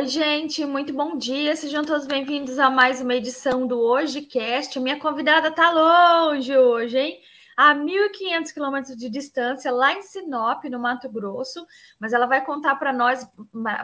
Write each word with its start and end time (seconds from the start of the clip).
Oi, 0.00 0.08
gente, 0.08 0.64
muito 0.64 0.94
bom 0.94 1.18
dia. 1.18 1.54
Sejam 1.54 1.84
todos 1.84 2.06
bem-vindos 2.06 2.58
a 2.58 2.70
mais 2.70 3.02
uma 3.02 3.14
edição 3.14 3.66
do 3.66 3.78
Hoje 3.78 4.22
Cast. 4.22 4.80
Minha 4.80 4.98
convidada 4.98 5.50
tá 5.50 5.70
longe 5.70 6.56
hoje, 6.56 6.98
hein? 6.98 7.20
A 7.54 7.74
1.500 7.74 8.54
quilômetros 8.54 8.96
de 8.96 9.10
distância, 9.10 9.70
lá 9.70 9.92
em 9.92 10.00
Sinop, 10.00 10.64
no 10.64 10.78
Mato 10.78 11.06
Grosso, 11.10 11.66
mas 12.00 12.14
ela 12.14 12.24
vai 12.24 12.42
contar 12.42 12.76
para 12.76 12.94
nós, 12.94 13.30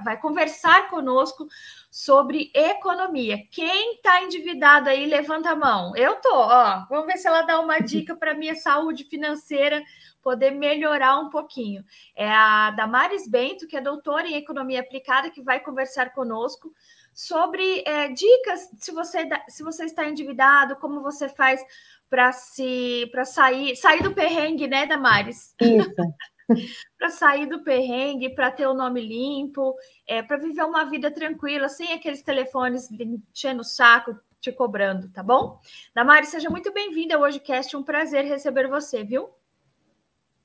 vai 0.02 0.18
conversar 0.18 0.88
conosco 0.88 1.46
sobre 1.90 2.50
economia. 2.54 3.36
Quem 3.50 3.96
está 3.96 4.22
endividado 4.22 4.88
aí, 4.88 5.04
levanta 5.04 5.50
a 5.50 5.56
mão. 5.56 5.94
Eu 5.94 6.14
tô, 6.14 6.32
ó. 6.32 6.86
Vamos 6.88 7.04
ver 7.08 7.18
se 7.18 7.28
ela 7.28 7.42
dá 7.42 7.60
uma 7.60 7.78
dica 7.78 8.16
para 8.16 8.32
minha 8.32 8.54
saúde 8.54 9.04
financeira 9.04 9.84
poder 10.26 10.50
melhorar 10.50 11.20
um 11.20 11.30
pouquinho. 11.30 11.84
É 12.16 12.28
a 12.28 12.72
Damares 12.72 13.28
Bento, 13.28 13.68
que 13.68 13.76
é 13.76 13.80
doutora 13.80 14.26
em 14.26 14.34
economia 14.34 14.80
aplicada, 14.80 15.30
que 15.30 15.40
vai 15.40 15.60
conversar 15.60 16.12
conosco 16.12 16.74
sobre 17.14 17.84
é, 17.86 18.08
dicas 18.08 18.68
se 18.76 18.90
você, 18.90 19.28
se 19.46 19.62
você 19.62 19.84
está 19.84 20.04
endividado, 20.04 20.74
como 20.80 21.00
você 21.00 21.28
faz 21.28 21.64
para 22.10 22.32
se 22.32 23.08
para 23.12 23.24
sair 23.24 23.76
sair 23.76 24.02
do 24.02 24.12
perrengue, 24.12 24.66
né, 24.66 24.84
Damares? 24.84 25.54
Isso. 25.60 25.94
para 26.98 27.10
sair 27.10 27.46
do 27.46 27.62
perrengue, 27.62 28.34
para 28.34 28.50
ter 28.50 28.66
o 28.66 28.74
nome 28.74 29.00
limpo, 29.00 29.76
é, 30.08 30.22
para 30.24 30.38
viver 30.38 30.64
uma 30.64 30.86
vida 30.86 31.08
tranquila, 31.08 31.68
sem 31.68 31.92
aqueles 31.92 32.22
telefones 32.22 32.90
enchendo 32.90 33.60
o 33.60 33.64
saco, 33.64 34.18
te 34.40 34.50
cobrando, 34.50 35.08
tá 35.12 35.22
bom? 35.22 35.60
Damares, 35.94 36.30
seja 36.30 36.50
muito 36.50 36.72
bem-vinda 36.72 37.14
ao 37.14 37.22
Hojecast, 37.22 37.76
um 37.76 37.84
prazer 37.84 38.24
receber 38.24 38.66
você, 38.66 39.04
viu? 39.04 39.30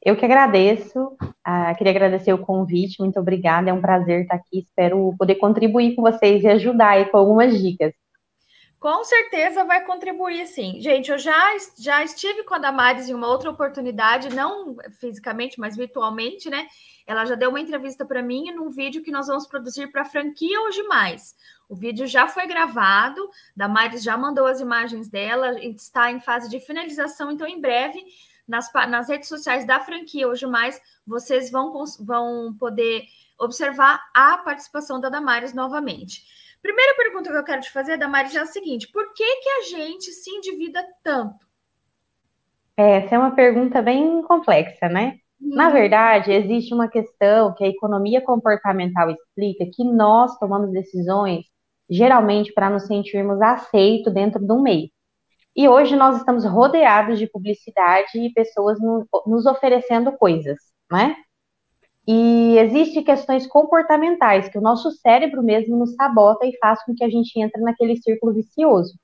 Eu 0.04 0.16
que 0.16 0.26
agradeço, 0.26 1.00
uh, 1.00 1.78
queria 1.78 1.92
agradecer 1.92 2.34
o 2.34 2.44
convite, 2.44 3.00
muito 3.00 3.20
obrigada, 3.20 3.70
é 3.70 3.74
um 3.74 3.82
prazer 3.82 4.22
estar 4.22 4.36
aqui, 4.36 4.60
espero 4.60 5.14
poder 5.18 5.36
contribuir 5.36 5.94
com 5.94 6.02
vocês 6.02 6.44
e 6.44 6.48
ajudar 6.48 6.92
aí 6.92 7.06
com 7.06 7.18
algumas 7.18 7.62
dicas. 7.62 7.94
Com 8.80 9.04
certeza 9.04 9.64
vai 9.64 9.86
contribuir, 9.86 10.48
sim. 10.48 10.82
Gente, 10.82 11.12
eu 11.12 11.20
já, 11.20 11.40
já 11.78 12.04
estive 12.04 12.42
com 12.44 12.56
a 12.56 12.58
Damares 12.58 13.08
em 13.08 13.14
uma 13.14 13.28
outra 13.28 13.52
oportunidade, 13.52 14.34
não 14.34 14.76
fisicamente, 15.00 15.60
mas 15.60 15.78
virtualmente, 15.78 16.50
né? 16.50 16.66
Ela 17.06 17.24
já 17.26 17.36
deu 17.36 17.52
uma 17.52 17.60
entrevista 17.60 18.04
para 18.04 18.24
mim 18.24 18.52
num 18.52 18.72
vídeo 18.72 19.04
que 19.04 19.12
nós 19.12 19.28
vamos 19.28 19.46
produzir 19.46 19.92
para 19.92 20.02
a 20.02 20.06
franquia 20.06 20.60
Hoje 20.62 20.82
Mais. 20.88 21.36
O 21.70 21.76
vídeo 21.76 22.08
já 22.08 22.28
foi 22.28 22.48
gravado, 22.48 23.22
Damares 23.56 24.02
já 24.02 24.18
mandou 24.18 24.48
as 24.48 24.60
imagens 24.60 25.08
dela, 25.08 25.60
está 25.60 26.12
em 26.12 26.20
fase 26.20 26.50
de 26.50 26.60
finalização, 26.60 27.30
então 27.30 27.46
em 27.46 27.62
breve 27.62 28.04
nas, 28.52 28.70
nas 28.90 29.08
redes 29.08 29.30
sociais 29.30 29.66
da 29.66 29.80
franquia 29.80 30.28
Hoje 30.28 30.46
Mais, 30.46 30.80
vocês 31.08 31.50
vão, 31.50 31.72
vão 32.02 32.54
poder 32.60 33.04
observar 33.40 34.02
a 34.14 34.38
participação 34.40 35.00
da 35.00 35.10
Damares 35.10 35.54
novamente. 35.54 36.22
Primeira 36.62 36.94
pergunta 36.96 37.32
que 37.32 37.38
eu 37.38 37.44
quero 37.44 37.62
te 37.62 37.72
fazer, 37.72 37.98
Damares, 37.98 38.36
é 38.36 38.40
a 38.40 38.46
seguinte: 38.46 38.92
por 38.92 39.14
que, 39.14 39.24
que 39.24 39.50
a 39.50 39.62
gente 39.64 40.12
se 40.12 40.30
endivida 40.30 40.86
tanto? 41.02 41.50
Essa 42.76 43.16
é 43.16 43.18
uma 43.18 43.32
pergunta 43.32 43.82
bem 43.82 44.22
complexa, 44.24 44.90
né? 44.90 45.18
Hum. 45.42 45.56
Na 45.56 45.70
verdade, 45.70 46.32
existe 46.34 46.74
uma 46.74 46.90
questão 46.90 47.54
que 47.54 47.64
a 47.64 47.68
economia 47.68 48.22
comportamental 48.22 49.10
explica 49.10 49.66
que 49.74 49.84
nós 49.84 50.38
tomamos 50.38 50.72
decisões 50.72 51.46
geralmente 51.90 52.54
para 52.54 52.70
nos 52.70 52.84
sentirmos 52.84 53.42
aceitos 53.42 54.14
dentro 54.14 54.40
de 54.46 54.52
um 54.52 54.62
meio. 54.62 54.90
E 55.56 55.68
hoje 55.68 55.96
nós 55.96 56.18
estamos 56.18 56.46
rodeados 56.46 57.20
de 57.20 57.28
publicidade 57.28 58.18
e 58.18 58.32
pessoas 58.34 58.80
no, 58.80 59.06
nos 59.28 59.46
oferecendo 59.46 60.12
coisas, 60.14 60.58
né? 60.90 61.16
E 62.08 62.58
existem 62.58 63.04
questões 63.04 63.46
comportamentais 63.46 64.50
que 64.50 64.58
o 64.58 64.62
nosso 64.62 64.92
cérebro 64.92 65.44
mesmo 65.44 65.78
nos 65.78 65.94
sabota 65.94 66.46
e 66.46 66.58
faz 66.58 66.84
com 66.84 66.96
que 66.96 67.04
a 67.04 67.10
gente 67.10 67.40
entre 67.40 67.62
naquele 67.62 67.96
círculo 67.98 68.34
vicioso. 68.34 68.96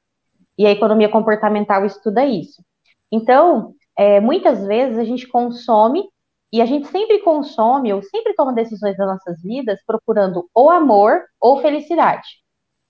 E 0.57 0.65
a 0.65 0.71
economia 0.71 1.09
comportamental 1.09 1.85
estuda 1.85 2.25
isso. 2.25 2.63
Então, 3.11 3.75
é, 3.97 4.19
muitas 4.19 4.65
vezes 4.65 4.97
a 4.97 5.03
gente 5.03 5.27
consome 5.27 6.03
e 6.51 6.61
a 6.61 6.65
gente 6.65 6.87
sempre 6.87 7.19
consome 7.19 7.93
ou 7.93 8.01
sempre 8.01 8.33
toma 8.33 8.53
decisões 8.53 8.97
das 8.97 9.07
nossas 9.07 9.41
vidas 9.41 9.79
procurando 9.85 10.49
ou 10.53 10.71
amor 10.71 11.23
ou 11.39 11.61
felicidade. 11.61 12.27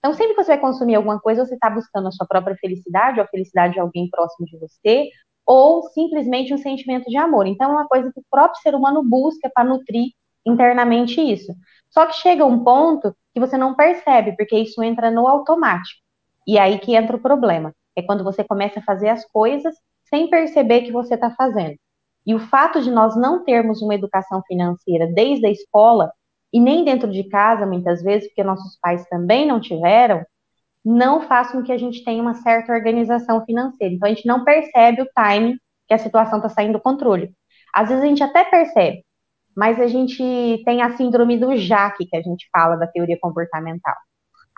Então, 0.08 0.16
sempre 0.16 0.36
que 0.36 0.42
você 0.42 0.54
vai 0.54 0.62
consumir 0.62 0.96
alguma 0.96 1.20
coisa, 1.20 1.46
você 1.46 1.56
está 1.56 1.70
buscando 1.70 2.08
a 2.08 2.12
sua 2.12 2.26
própria 2.26 2.56
felicidade 2.56 3.20
ou 3.20 3.26
a 3.26 3.28
felicidade 3.28 3.74
de 3.74 3.80
alguém 3.82 4.10
próximo 4.10 4.48
de 4.48 4.58
você, 4.58 5.10
ou 5.46 5.84
simplesmente 5.90 6.54
um 6.54 6.58
sentimento 6.58 7.10
de 7.10 7.18
amor. 7.18 7.46
Então, 7.46 7.72
é 7.72 7.74
uma 7.74 7.88
coisa 7.90 8.10
que 8.14 8.22
o 8.22 8.24
próprio 8.32 8.62
ser 8.62 8.74
humano 8.74 9.04
busca 9.04 9.52
para 9.54 9.66
nutrir 9.66 10.12
internamente 10.46 11.20
isso. 11.20 11.54
Só 11.90 12.06
que 12.06 12.16
chega 12.16 12.46
um 12.46 12.64
ponto 12.64 13.14
que 13.34 13.40
você 13.42 13.58
não 13.58 13.76
percebe, 13.76 14.34
porque 14.38 14.58
isso 14.58 14.82
entra 14.82 15.12
no 15.12 15.28
automático. 15.28 16.00
E 16.48 16.58
aí 16.58 16.80
que 16.80 16.96
entra 16.96 17.18
o 17.18 17.22
problema. 17.22 17.74
É 17.94 18.02
quando 18.02 18.24
você 18.24 18.46
começa 18.46 18.80
a 18.80 18.84
fazer 18.84 19.10
as 19.10 19.26
coisas 19.26 19.76
sem 20.06 20.30
perceber 20.30 20.84
que 20.84 20.92
você 20.94 21.16
está 21.16 21.32
fazendo. 21.32 21.76
E 22.26 22.34
o 22.34 22.40
fato 22.40 22.82
de 22.82 22.90
nós 22.90 23.18
não 23.18 23.44
termos 23.44 23.82
uma 23.82 23.94
educação 23.94 24.42
financeira 24.48 25.06
desde 25.06 25.48
a 25.48 25.52
escola 25.52 26.14
e 26.58 26.60
nem 26.60 26.84
dentro 26.84 27.12
de 27.12 27.24
casa, 27.24 27.68
muitas 27.68 28.02
vezes, 28.02 28.28
porque 28.30 28.44
nossos 28.44 28.80
pais 28.82 29.08
também 29.10 29.46
não 29.46 29.60
tiveram, 29.62 30.26
não 30.84 31.22
faz 31.22 31.52
com 31.52 31.62
que 31.62 31.72
a 31.72 31.78
gente 31.78 32.04
tenha 32.04 32.20
uma 32.20 32.34
certa 32.34 32.74
organização 32.74 33.46
financeira. 33.46 33.94
Então, 33.94 34.10
a 34.10 34.12
gente 34.12 34.26
não 34.26 34.44
percebe 34.44 35.04
o 35.04 35.10
time 35.16 35.56
que 35.88 35.94
a 35.94 36.00
situação 36.00 36.40
está 36.40 36.50
saindo 36.50 36.74
do 36.74 36.82
controle. 36.82 37.32
Às 37.72 37.90
vezes 37.90 38.04
a 38.04 38.08
gente 38.08 38.24
até 38.24 38.44
percebe, 38.44 39.06
mas 39.56 39.80
a 39.80 39.86
gente 39.86 40.18
tem 40.66 40.82
a 40.82 40.98
síndrome 40.98 41.38
do 41.38 41.56
Jaque, 41.56 42.08
que 42.08 42.18
a 42.18 42.24
gente 42.24 42.50
fala 42.52 42.76
da 42.76 42.88
teoria 42.88 43.20
comportamental. 43.22 43.96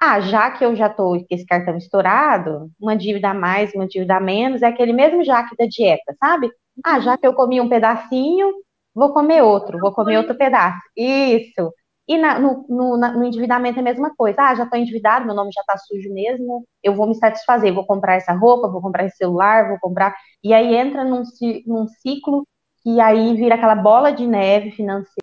Ah, 0.01 0.21
já 0.21 0.51
que 0.51 0.63
eu 0.63 0.77
já 0.77 0.87
estou 0.87 1.19
com 1.19 1.25
esse 1.31 1.45
cartão 1.45 1.75
estourado, 1.75 2.71
uma 2.79 2.95
dívida 2.95 3.31
a 3.31 3.33
mais, 3.33 3.73
uma 3.73 3.85
dívida 3.85 4.15
a 4.15 4.21
menos, 4.21 4.61
é 4.61 4.67
aquele 4.67 4.93
mesmo 4.93 5.21
Jaque 5.21 5.53
da 5.57 5.65
dieta, 5.65 6.15
sabe? 6.17 6.49
Ah, 6.85 7.01
já 7.01 7.17
que 7.17 7.27
eu 7.27 7.33
comi 7.33 7.59
um 7.59 7.67
pedacinho, 7.67 8.53
vou 8.95 9.11
comer 9.11 9.41
outro, 9.43 9.79
vou 9.79 9.91
comer 9.91 10.17
outro 10.17 10.37
pedaço. 10.37 10.79
Isso. 10.95 11.73
E 12.09 12.17
na, 12.17 12.39
no, 12.39 12.65
no, 12.67 12.97
na, 12.97 13.11
no, 13.11 13.23
endividamento 13.23 13.77
é 13.77 13.81
a 13.81 13.83
mesma 13.83 14.15
coisa. 14.15 14.41
Ah, 14.41 14.55
já 14.55 14.63
estou 14.63 14.79
endividado, 14.79 15.27
meu 15.27 15.35
nome 15.35 15.51
já 15.53 15.61
está 15.61 15.77
sujo 15.77 16.11
mesmo, 16.11 16.65
eu 16.81 16.95
vou 16.95 17.07
me 17.07 17.13
satisfazer, 17.13 17.71
vou 17.71 17.85
comprar 17.85 18.15
essa 18.15 18.33
roupa, 18.33 18.67
vou 18.67 18.81
comprar 18.81 19.05
esse 19.05 19.17
celular, 19.17 19.69
vou 19.69 19.79
comprar. 19.79 20.15
E 20.43 20.51
aí 20.51 20.75
entra 20.75 21.05
num, 21.05 21.21
num 21.67 21.87
ciclo 21.87 22.47
que 22.81 22.99
aí 22.99 23.35
vira 23.35 23.53
aquela 23.53 23.75
bola 23.75 24.11
de 24.11 24.25
neve 24.25 24.71
financeira. 24.71 25.19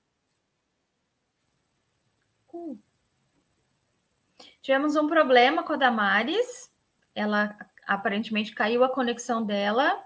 Tivemos 4.63 4.95
um 4.95 5.09
problema 5.09 5.65
com 5.65 5.73
a 5.73 5.77
Damares. 5.77 6.71
Ela 7.17 7.53
aparentemente 7.85 8.55
caiu 8.55 8.85
a 8.85 8.89
conexão 8.89 9.45
dela. 9.45 10.01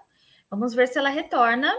Vamos 0.49 0.73
ver 0.73 0.87
se 0.87 0.97
ela 0.97 1.09
retorna. 1.09 1.71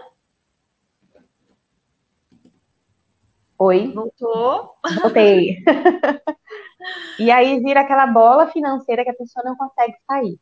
Oi. 3.64 3.92
Voltou. 3.92 4.70
Voltei. 5.00 5.58
e 7.20 7.30
aí 7.30 7.60
vira 7.60 7.82
aquela 7.82 8.08
bola 8.08 8.48
financeira 8.48 9.04
que 9.04 9.10
a 9.10 9.14
pessoa 9.14 9.44
não 9.44 9.56
consegue 9.56 9.94
sair. 10.04 10.36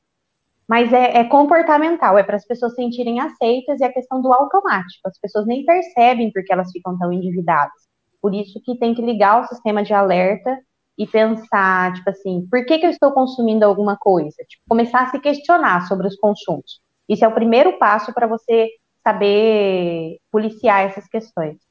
Mas 0.67 0.91
é, 0.91 1.19
é 1.19 1.25
comportamental, 1.25 2.17
é 2.17 2.23
para 2.23 2.37
as 2.37 2.47
pessoas 2.47 2.75
sentirem 2.75 3.21
aceitas 3.21 3.79
e 3.79 3.85
a 3.85 3.93
questão 3.93 4.23
do 4.23 4.33
automático. 4.33 5.07
As 5.07 5.19
pessoas 5.19 5.47
nem 5.47 5.67
percebem 5.67 6.33
porque 6.33 6.51
elas 6.51 6.71
ficam 6.73 6.97
tão 6.97 7.13
endividadas. 7.13 7.75
Por 8.23 8.35
isso 8.35 8.59
que 8.65 8.79
tem 8.79 8.95
que 8.95 9.03
ligar 9.03 9.43
o 9.43 9.49
sistema 9.49 9.83
de 9.83 9.93
alerta 9.93 10.59
e 10.97 11.07
pensar, 11.07 11.93
tipo 11.93 12.09
assim, 12.09 12.47
por 12.51 12.65
que, 12.65 12.79
que 12.79 12.87
eu 12.87 12.91
estou 12.91 13.13
consumindo 13.13 13.67
alguma 13.67 13.99
coisa? 13.99 14.37
Tipo, 14.49 14.65
começar 14.67 15.03
a 15.03 15.11
se 15.11 15.19
questionar 15.19 15.87
sobre 15.89 16.07
os 16.07 16.17
consumos. 16.17 16.81
Isso 17.07 17.23
é 17.23 17.29
o 17.29 17.35
primeiro 17.35 17.79
passo 17.79 18.15
para 18.15 18.27
você 18.27 18.69
saber 19.03 20.19
policiar 20.31 20.87
essas 20.87 21.07
questões. 21.07 21.70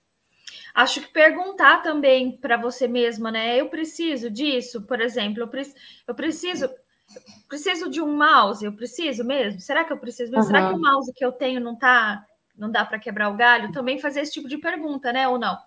Acho 0.80 1.02
que 1.02 1.10
perguntar 1.10 1.84
também 1.84 2.32
para 2.38 2.56
você 2.56 2.88
mesma, 2.88 3.30
né? 3.30 3.60
Eu 3.60 3.68
preciso 3.68 4.32
disso, 4.32 4.82
por 4.88 5.02
exemplo, 5.02 5.44
eu, 5.44 5.48
pre 5.50 5.64
eu 6.08 6.16
preciso 6.16 6.70
preciso 7.50 7.90
de 7.90 8.02
um 8.02 8.16
mouse, 8.16 8.64
eu 8.64 8.72
preciso 8.72 9.26
mesmo? 9.26 9.60
Será 9.60 9.84
que 9.84 9.92
eu 9.92 9.98
preciso 9.98 10.32
mesmo? 10.32 10.44
Uhum. 10.46 10.48
Será 10.48 10.70
que 10.70 10.74
o 10.74 10.80
mouse 10.80 11.12
que 11.14 11.26
eu 11.26 11.34
tenho 11.34 11.60
não 11.60 11.78
tá 11.78 12.24
não 12.58 12.72
dá 12.72 12.86
para 12.86 12.98
quebrar 12.98 13.28
o 13.28 13.36
galho? 13.36 13.74
Também 13.74 14.00
fazer 14.00 14.22
esse 14.22 14.32
tipo 14.32 14.48
de 14.48 14.58
pergunta, 14.58 15.12
né, 15.12 15.28
ou 15.28 15.38
não? 15.38 15.58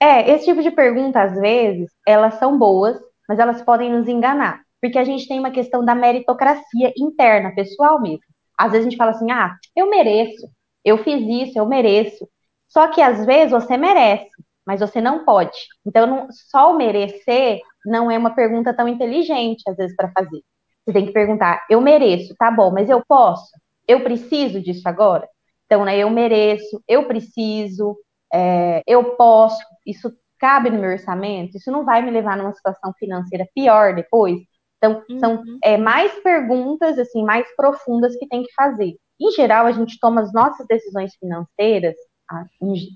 É, 0.00 0.32
esse 0.32 0.46
tipo 0.46 0.60
de 0.60 0.72
pergunta 0.72 1.22
às 1.22 1.38
vezes, 1.38 1.88
elas 2.04 2.34
são 2.34 2.58
boas, 2.58 2.98
mas 3.28 3.38
elas 3.38 3.62
podem 3.62 3.92
nos 3.92 4.08
enganar, 4.08 4.62
porque 4.82 4.98
a 4.98 5.04
gente 5.04 5.28
tem 5.28 5.38
uma 5.38 5.52
questão 5.52 5.84
da 5.84 5.94
meritocracia 5.94 6.92
interna, 6.98 7.54
pessoal 7.54 8.02
mesmo. 8.02 8.18
Às 8.58 8.72
vezes 8.72 8.84
a 8.84 8.90
gente 8.90 8.98
fala 8.98 9.12
assim: 9.12 9.30
"Ah, 9.30 9.54
eu 9.76 9.88
mereço. 9.88 10.48
Eu 10.84 10.98
fiz 10.98 11.22
isso, 11.48 11.56
eu 11.56 11.66
mereço". 11.66 12.28
Só 12.66 12.88
que 12.88 13.00
às 13.00 13.24
vezes 13.24 13.52
você 13.52 13.76
merece, 13.76 14.28
mas 14.66 14.80
você 14.80 15.00
não 15.00 15.24
pode. 15.24 15.56
Então, 15.86 16.06
não, 16.06 16.28
só 16.30 16.72
o 16.72 16.76
merecer 16.76 17.60
não 17.84 18.10
é 18.10 18.18
uma 18.18 18.34
pergunta 18.34 18.74
tão 18.74 18.88
inteligente, 18.88 19.62
às 19.68 19.76
vezes, 19.76 19.94
para 19.94 20.10
fazer. 20.10 20.42
Você 20.84 20.92
tem 20.92 21.06
que 21.06 21.12
perguntar: 21.12 21.64
eu 21.70 21.80
mereço, 21.80 22.34
tá 22.38 22.50
bom, 22.50 22.70
mas 22.72 22.88
eu 22.88 23.02
posso? 23.06 23.50
Eu 23.86 24.02
preciso 24.02 24.60
disso 24.60 24.88
agora? 24.88 25.28
Então, 25.66 25.84
né, 25.84 25.98
eu 25.98 26.10
mereço, 26.10 26.82
eu 26.88 27.06
preciso, 27.06 27.96
é, 28.32 28.82
eu 28.86 29.16
posso. 29.16 29.62
Isso 29.84 30.12
cabe 30.38 30.70
no 30.70 30.78
meu 30.78 30.90
orçamento? 30.90 31.56
Isso 31.56 31.70
não 31.70 31.84
vai 31.84 32.02
me 32.02 32.10
levar 32.10 32.36
numa 32.36 32.52
situação 32.52 32.92
financeira 32.98 33.48
pior 33.54 33.94
depois? 33.94 34.38
Então, 34.78 35.02
uhum. 35.08 35.18
são 35.18 35.42
é, 35.64 35.76
mais 35.76 36.12
perguntas, 36.22 36.98
assim, 36.98 37.24
mais 37.24 37.46
profundas 37.56 38.14
que 38.16 38.28
tem 38.28 38.42
que 38.42 38.52
fazer. 38.54 38.94
Em 39.20 39.30
geral, 39.32 39.66
a 39.66 39.72
gente 39.72 39.98
toma 39.98 40.20
as 40.20 40.32
nossas 40.32 40.66
decisões 40.66 41.14
financeiras, 41.16 41.94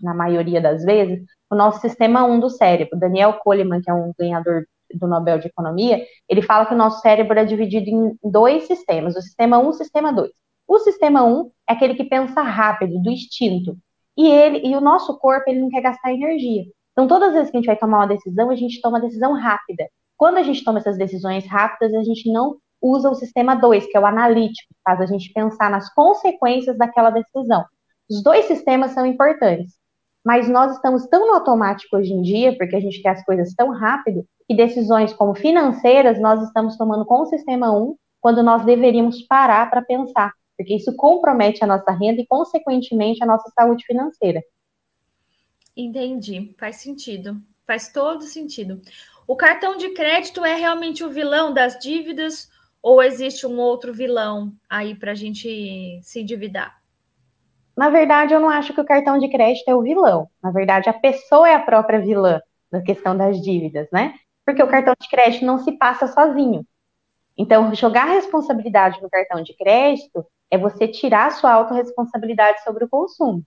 na 0.02 0.14
maioria 0.14 0.60
das 0.60 0.84
vezes, 0.84 1.24
o 1.50 1.54
nosso 1.54 1.80
sistema 1.80 2.24
1 2.24 2.40
do 2.40 2.48
cérebro. 2.48 2.98
Daniel 2.98 3.38
Goleman, 3.44 3.80
que 3.80 3.90
é 3.90 3.94
um 3.94 4.12
ganhador 4.18 4.64
do 4.94 5.06
Nobel 5.06 5.38
de 5.38 5.48
Economia, 5.48 6.04
ele 6.28 6.42
fala 6.42 6.66
que 6.66 6.74
o 6.74 6.76
nosso 6.76 7.00
cérebro 7.00 7.38
é 7.38 7.44
dividido 7.44 7.90
em 7.90 8.18
dois 8.30 8.64
sistemas, 8.64 9.16
o 9.16 9.22
sistema 9.22 9.58
1 9.58 9.64
e 9.64 9.68
o 9.68 9.72
sistema 9.72 10.12
2. 10.12 10.30
O 10.66 10.78
sistema 10.78 11.24
1 11.24 11.50
é 11.68 11.72
aquele 11.72 11.94
que 11.94 12.04
pensa 12.04 12.42
rápido, 12.42 13.00
do 13.02 13.10
instinto. 13.10 13.76
E 14.16 14.28
ele 14.28 14.66
e 14.66 14.76
o 14.76 14.80
nosso 14.80 15.18
corpo, 15.18 15.48
ele 15.48 15.60
não 15.60 15.68
quer 15.68 15.80
gastar 15.80 16.12
energia. 16.12 16.64
Então, 16.92 17.08
todas 17.08 17.28
as 17.28 17.34
vezes 17.34 17.50
que 17.50 17.56
a 17.56 17.60
gente 17.60 17.66
vai 17.66 17.76
tomar 17.76 17.98
uma 17.98 18.06
decisão, 18.06 18.50
a 18.50 18.56
gente 18.56 18.80
toma 18.80 18.98
uma 18.98 19.06
decisão 19.06 19.32
rápida. 19.32 19.88
Quando 20.16 20.38
a 20.38 20.42
gente 20.42 20.62
toma 20.62 20.78
essas 20.78 20.98
decisões 20.98 21.46
rápidas, 21.46 21.94
a 21.94 22.02
gente 22.02 22.30
não 22.30 22.56
usa 22.80 23.10
o 23.10 23.14
sistema 23.14 23.54
2, 23.54 23.86
que 23.86 23.96
é 23.96 24.00
o 24.00 24.06
analítico, 24.06 24.74
faz 24.84 25.00
a 25.00 25.06
gente 25.06 25.32
pensar 25.32 25.70
nas 25.70 25.92
consequências 25.94 26.76
daquela 26.76 27.10
decisão. 27.10 27.64
Os 28.10 28.22
dois 28.24 28.46
sistemas 28.46 28.90
são 28.90 29.06
importantes, 29.06 29.72
mas 30.24 30.48
nós 30.48 30.72
estamos 30.72 31.06
tão 31.06 31.28
no 31.28 31.34
automático 31.34 31.96
hoje 31.96 32.12
em 32.12 32.22
dia, 32.22 32.56
porque 32.56 32.74
a 32.74 32.80
gente 32.80 33.00
quer 33.00 33.10
as 33.10 33.24
coisas 33.24 33.54
tão 33.54 33.70
rápido, 33.70 34.26
que 34.48 34.56
decisões 34.56 35.12
como 35.12 35.32
financeiras 35.32 36.20
nós 36.20 36.42
estamos 36.42 36.76
tomando 36.76 37.06
com 37.06 37.20
o 37.20 37.26
sistema 37.26 37.70
1, 37.70 37.94
quando 38.20 38.42
nós 38.42 38.64
deveríamos 38.64 39.22
parar 39.22 39.70
para 39.70 39.80
pensar, 39.80 40.32
porque 40.58 40.74
isso 40.74 40.94
compromete 40.96 41.62
a 41.62 41.66
nossa 41.68 41.92
renda 41.92 42.20
e, 42.20 42.26
consequentemente, 42.26 43.22
a 43.22 43.26
nossa 43.26 43.48
saúde 43.54 43.86
financeira. 43.86 44.42
Entendi, 45.76 46.52
faz 46.58 46.76
sentido, 46.76 47.36
faz 47.64 47.92
todo 47.92 48.24
sentido. 48.24 48.82
O 49.26 49.36
cartão 49.36 49.76
de 49.76 49.90
crédito 49.90 50.44
é 50.44 50.56
realmente 50.56 51.04
o 51.04 51.10
vilão 51.10 51.54
das 51.54 51.78
dívidas 51.78 52.50
ou 52.82 53.00
existe 53.00 53.46
um 53.46 53.58
outro 53.60 53.94
vilão 53.94 54.52
aí 54.68 54.96
para 54.96 55.12
a 55.12 55.14
gente 55.14 56.00
se 56.02 56.20
endividar? 56.20 56.80
Na 57.76 57.88
verdade, 57.88 58.34
eu 58.34 58.40
não 58.40 58.50
acho 58.50 58.74
que 58.74 58.80
o 58.80 58.84
cartão 58.84 59.18
de 59.18 59.28
crédito 59.28 59.68
é 59.68 59.74
o 59.74 59.82
vilão. 59.82 60.28
Na 60.42 60.50
verdade, 60.50 60.88
a 60.88 60.92
pessoa 60.92 61.48
é 61.48 61.54
a 61.54 61.60
própria 61.60 62.00
vilã 62.00 62.40
na 62.70 62.82
questão 62.82 63.16
das 63.16 63.40
dívidas, 63.40 63.88
né? 63.92 64.14
Porque 64.44 64.62
o 64.62 64.68
cartão 64.68 64.94
de 65.00 65.08
crédito 65.08 65.44
não 65.44 65.58
se 65.58 65.72
passa 65.72 66.06
sozinho. 66.06 66.64
Então, 67.36 67.74
jogar 67.74 68.02
a 68.02 68.12
responsabilidade 68.12 69.00
no 69.00 69.08
cartão 69.08 69.42
de 69.42 69.56
crédito 69.56 70.26
é 70.50 70.58
você 70.58 70.86
tirar 70.88 71.28
a 71.28 71.30
sua 71.30 71.52
autorresponsabilidade 71.52 72.62
sobre 72.62 72.84
o 72.84 72.88
consumo. 72.88 73.42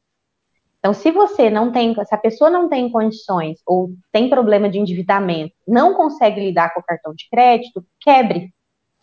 Então, 0.79 0.93
se 0.93 1.11
você 1.11 1.49
não 1.49 1.71
tem, 1.71 1.93
se 1.93 2.13
a 2.13 2.17
pessoa 2.17 2.49
não 2.49 2.67
tem 2.67 2.89
condições 2.89 3.59
ou 3.65 3.91
tem 4.11 4.29
problema 4.29 4.69
de 4.69 4.79
endividamento, 4.79 5.53
não 5.67 5.93
consegue 5.93 6.41
lidar 6.41 6.73
com 6.73 6.81
o 6.81 6.83
cartão 6.83 7.13
de 7.13 7.29
crédito, 7.29 7.85
quebre, 8.01 8.53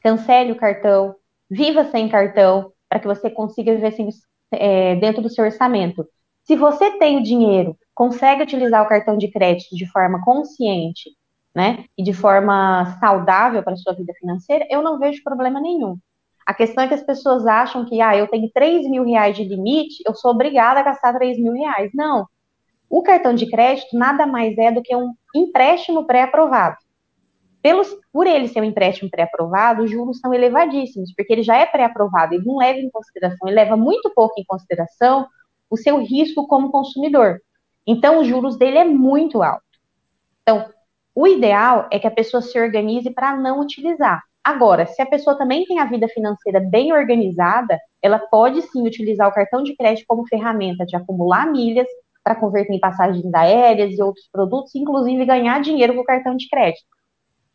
cancele 0.02 0.52
o 0.52 0.56
cartão, 0.56 1.14
viva 1.48 1.84
sem 1.84 2.08
cartão, 2.08 2.72
para 2.88 3.00
que 3.00 3.06
você 3.06 3.30
consiga 3.30 3.74
viver 3.74 3.86
assim, 3.86 4.08
é, 4.52 4.96
dentro 4.96 5.22
do 5.22 5.30
seu 5.30 5.44
orçamento. 5.44 6.06
Se 6.44 6.56
você 6.56 6.98
tem 6.98 7.16
o 7.16 7.22
dinheiro, 7.22 7.76
consegue 7.94 8.42
utilizar 8.42 8.82
o 8.82 8.88
cartão 8.88 9.16
de 9.16 9.28
crédito 9.28 9.76
de 9.76 9.86
forma 9.90 10.22
consciente, 10.24 11.10
né, 11.54 11.84
e 11.98 12.02
de 12.02 12.12
forma 12.12 12.96
saudável 13.00 13.62
para 13.62 13.72
a 13.72 13.76
sua 13.76 13.92
vida 13.92 14.12
financeira, 14.14 14.66
eu 14.70 14.82
não 14.82 14.98
vejo 14.98 15.22
problema 15.22 15.60
nenhum. 15.60 15.96
A 16.46 16.54
questão 16.54 16.84
é 16.84 16.88
que 16.88 16.94
as 16.94 17.02
pessoas 17.02 17.46
acham 17.46 17.84
que, 17.84 18.00
ah, 18.00 18.16
eu 18.16 18.26
tenho 18.28 18.50
3 18.52 18.88
mil 18.88 19.04
reais 19.04 19.36
de 19.36 19.44
limite, 19.44 20.02
eu 20.06 20.14
sou 20.14 20.30
obrigada 20.30 20.80
a 20.80 20.82
gastar 20.82 21.12
3 21.12 21.38
mil 21.38 21.52
reais. 21.52 21.90
Não. 21.94 22.26
O 22.88 23.02
cartão 23.02 23.34
de 23.34 23.48
crédito 23.48 23.96
nada 23.96 24.26
mais 24.26 24.56
é 24.58 24.72
do 24.72 24.82
que 24.82 24.94
um 24.94 25.12
empréstimo 25.34 26.06
pré-aprovado. 26.06 26.76
Pelos, 27.62 27.94
por 28.12 28.26
ele 28.26 28.48
ser 28.48 28.60
um 28.60 28.64
empréstimo 28.64 29.10
pré-aprovado, 29.10 29.82
os 29.82 29.90
juros 29.90 30.18
são 30.18 30.32
elevadíssimos, 30.32 31.12
porque 31.14 31.32
ele 31.32 31.42
já 31.42 31.56
é 31.56 31.66
pré-aprovado, 31.66 32.34
ele 32.34 32.46
não 32.46 32.56
leva 32.56 32.78
em 32.78 32.90
consideração, 32.90 33.46
ele 33.46 33.56
leva 33.56 33.76
muito 33.76 34.10
pouco 34.14 34.40
em 34.40 34.44
consideração 34.44 35.26
o 35.68 35.76
seu 35.76 35.98
risco 35.98 36.46
como 36.48 36.70
consumidor. 36.70 37.40
Então, 37.86 38.20
os 38.20 38.26
juros 38.26 38.56
dele 38.56 38.78
é 38.78 38.84
muito 38.84 39.42
alto. 39.42 39.64
Então, 40.42 40.66
o 41.14 41.26
ideal 41.26 41.86
é 41.90 41.98
que 41.98 42.06
a 42.06 42.10
pessoa 42.10 42.40
se 42.40 42.58
organize 42.58 43.10
para 43.10 43.36
não 43.36 43.60
utilizar. 43.60 44.22
Agora, 44.42 44.86
se 44.86 45.02
a 45.02 45.06
pessoa 45.06 45.36
também 45.36 45.66
tem 45.66 45.78
a 45.78 45.84
vida 45.84 46.08
financeira 46.08 46.60
bem 46.60 46.92
organizada, 46.92 47.78
ela 48.00 48.18
pode 48.18 48.62
sim 48.62 48.86
utilizar 48.86 49.28
o 49.28 49.34
cartão 49.34 49.62
de 49.62 49.76
crédito 49.76 50.06
como 50.08 50.26
ferramenta 50.26 50.86
de 50.86 50.96
acumular 50.96 51.50
milhas 51.50 51.86
para 52.24 52.34
converter 52.34 52.72
em 52.72 52.80
passagens 52.80 53.32
aéreas 53.34 53.98
e 53.98 54.02
outros 54.02 54.26
produtos, 54.32 54.74
inclusive 54.74 55.24
ganhar 55.26 55.60
dinheiro 55.60 55.94
com 55.94 56.00
o 56.00 56.04
cartão 56.04 56.34
de 56.36 56.48
crédito. 56.48 56.86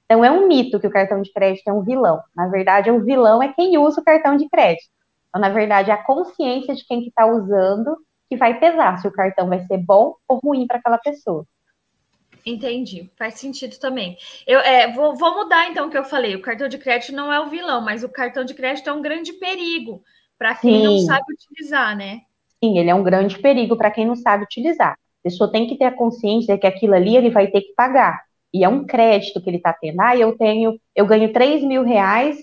Então 0.05 0.23
é 0.23 0.31
um 0.31 0.47
mito 0.47 0.79
que 0.79 0.87
o 0.87 0.91
cartão 0.91 1.21
de 1.21 1.31
crédito 1.31 1.67
é 1.67 1.73
um 1.73 1.81
vilão. 1.81 2.21
Na 2.35 2.47
verdade, 2.47 2.91
o 2.91 3.03
vilão 3.03 3.41
é 3.41 3.51
quem 3.53 3.77
usa 3.77 4.01
o 4.01 4.03
cartão 4.03 4.37
de 4.37 4.47
crédito. 4.47 4.89
Então, 5.29 5.41
na 5.41 5.49
verdade, 5.49 5.91
é 5.91 5.93
a 5.93 6.03
consciência 6.03 6.75
de 6.75 6.85
quem 6.85 7.05
está 7.05 7.25
usando 7.25 7.97
que 8.29 8.37
vai 8.37 8.59
pesar 8.59 8.97
se 8.97 9.07
o 9.07 9.11
cartão 9.11 9.47
vai 9.47 9.59
ser 9.65 9.77
bom 9.77 10.15
ou 10.27 10.39
ruim 10.43 10.65
para 10.67 10.77
aquela 10.77 10.97
pessoa. 10.97 11.45
Entendi, 12.45 13.09
faz 13.17 13.35
sentido 13.35 13.77
também. 13.79 14.17
Eu 14.45 14.59
é, 14.59 14.91
vou, 14.91 15.15
vou, 15.15 15.33
mudar 15.33 15.67
então 15.69 15.87
o 15.87 15.89
que 15.89 15.97
eu 15.97 16.05
falei. 16.05 16.35
O 16.35 16.41
cartão 16.41 16.67
de 16.67 16.77
crédito 16.77 17.11
não 17.11 17.33
é 17.33 17.39
o 17.39 17.49
vilão, 17.49 17.81
mas 17.81 18.03
o 18.03 18.09
cartão 18.09 18.45
de 18.45 18.53
crédito 18.53 18.87
é 18.87 18.93
um 18.93 19.01
grande 19.01 19.33
perigo 19.33 20.03
para 20.37 20.53
quem 20.53 20.77
Sim. 20.77 20.83
não 20.83 20.97
sabe 20.99 21.25
utilizar, 21.33 21.97
né? 21.97 22.21
Sim, 22.63 22.77
ele 22.77 22.89
é 22.89 22.95
um 22.95 23.03
grande 23.03 23.39
perigo 23.39 23.75
para 23.75 23.89
quem 23.89 24.05
não 24.05 24.15
sabe 24.15 24.43
utilizar. 24.43 24.93
A 24.93 25.23
pessoa 25.23 25.51
tem 25.51 25.65
que 25.67 25.75
ter 25.75 25.85
a 25.85 25.95
consciência 25.95 26.53
de 26.53 26.61
que 26.61 26.67
aquilo 26.67 26.93
ali 26.93 27.17
ele 27.17 27.31
vai 27.31 27.47
ter 27.47 27.61
que 27.61 27.73
pagar. 27.73 28.23
E 28.55 28.63
é 28.63 28.69
um 28.69 28.85
crédito 28.85 29.41
que 29.41 29.49
ele 29.49 29.57
está 29.57 29.73
tendo. 29.73 29.99
Ah, 29.99 30.15
eu 30.15 30.37
tenho, 30.37 30.79
eu 30.95 31.05
ganho 31.05 31.33
3 31.33 31.61
mil 31.61 31.83
reais 31.83 32.37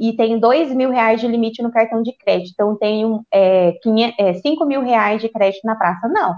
e 0.00 0.14
tenho 0.14 0.40
2 0.40 0.72
mil 0.74 0.90
reais 0.90 1.20
de 1.20 1.28
limite 1.28 1.62
no 1.62 1.70
cartão 1.70 2.02
de 2.02 2.16
crédito. 2.16 2.52
Então, 2.54 2.74
tenho 2.78 3.22
é, 3.30 3.72
500, 3.82 4.14
é, 4.18 4.32
5 4.34 4.64
mil 4.64 4.80
reais 4.80 5.20
de 5.20 5.28
crédito 5.28 5.64
na 5.64 5.76
praça. 5.76 6.08
Não. 6.08 6.36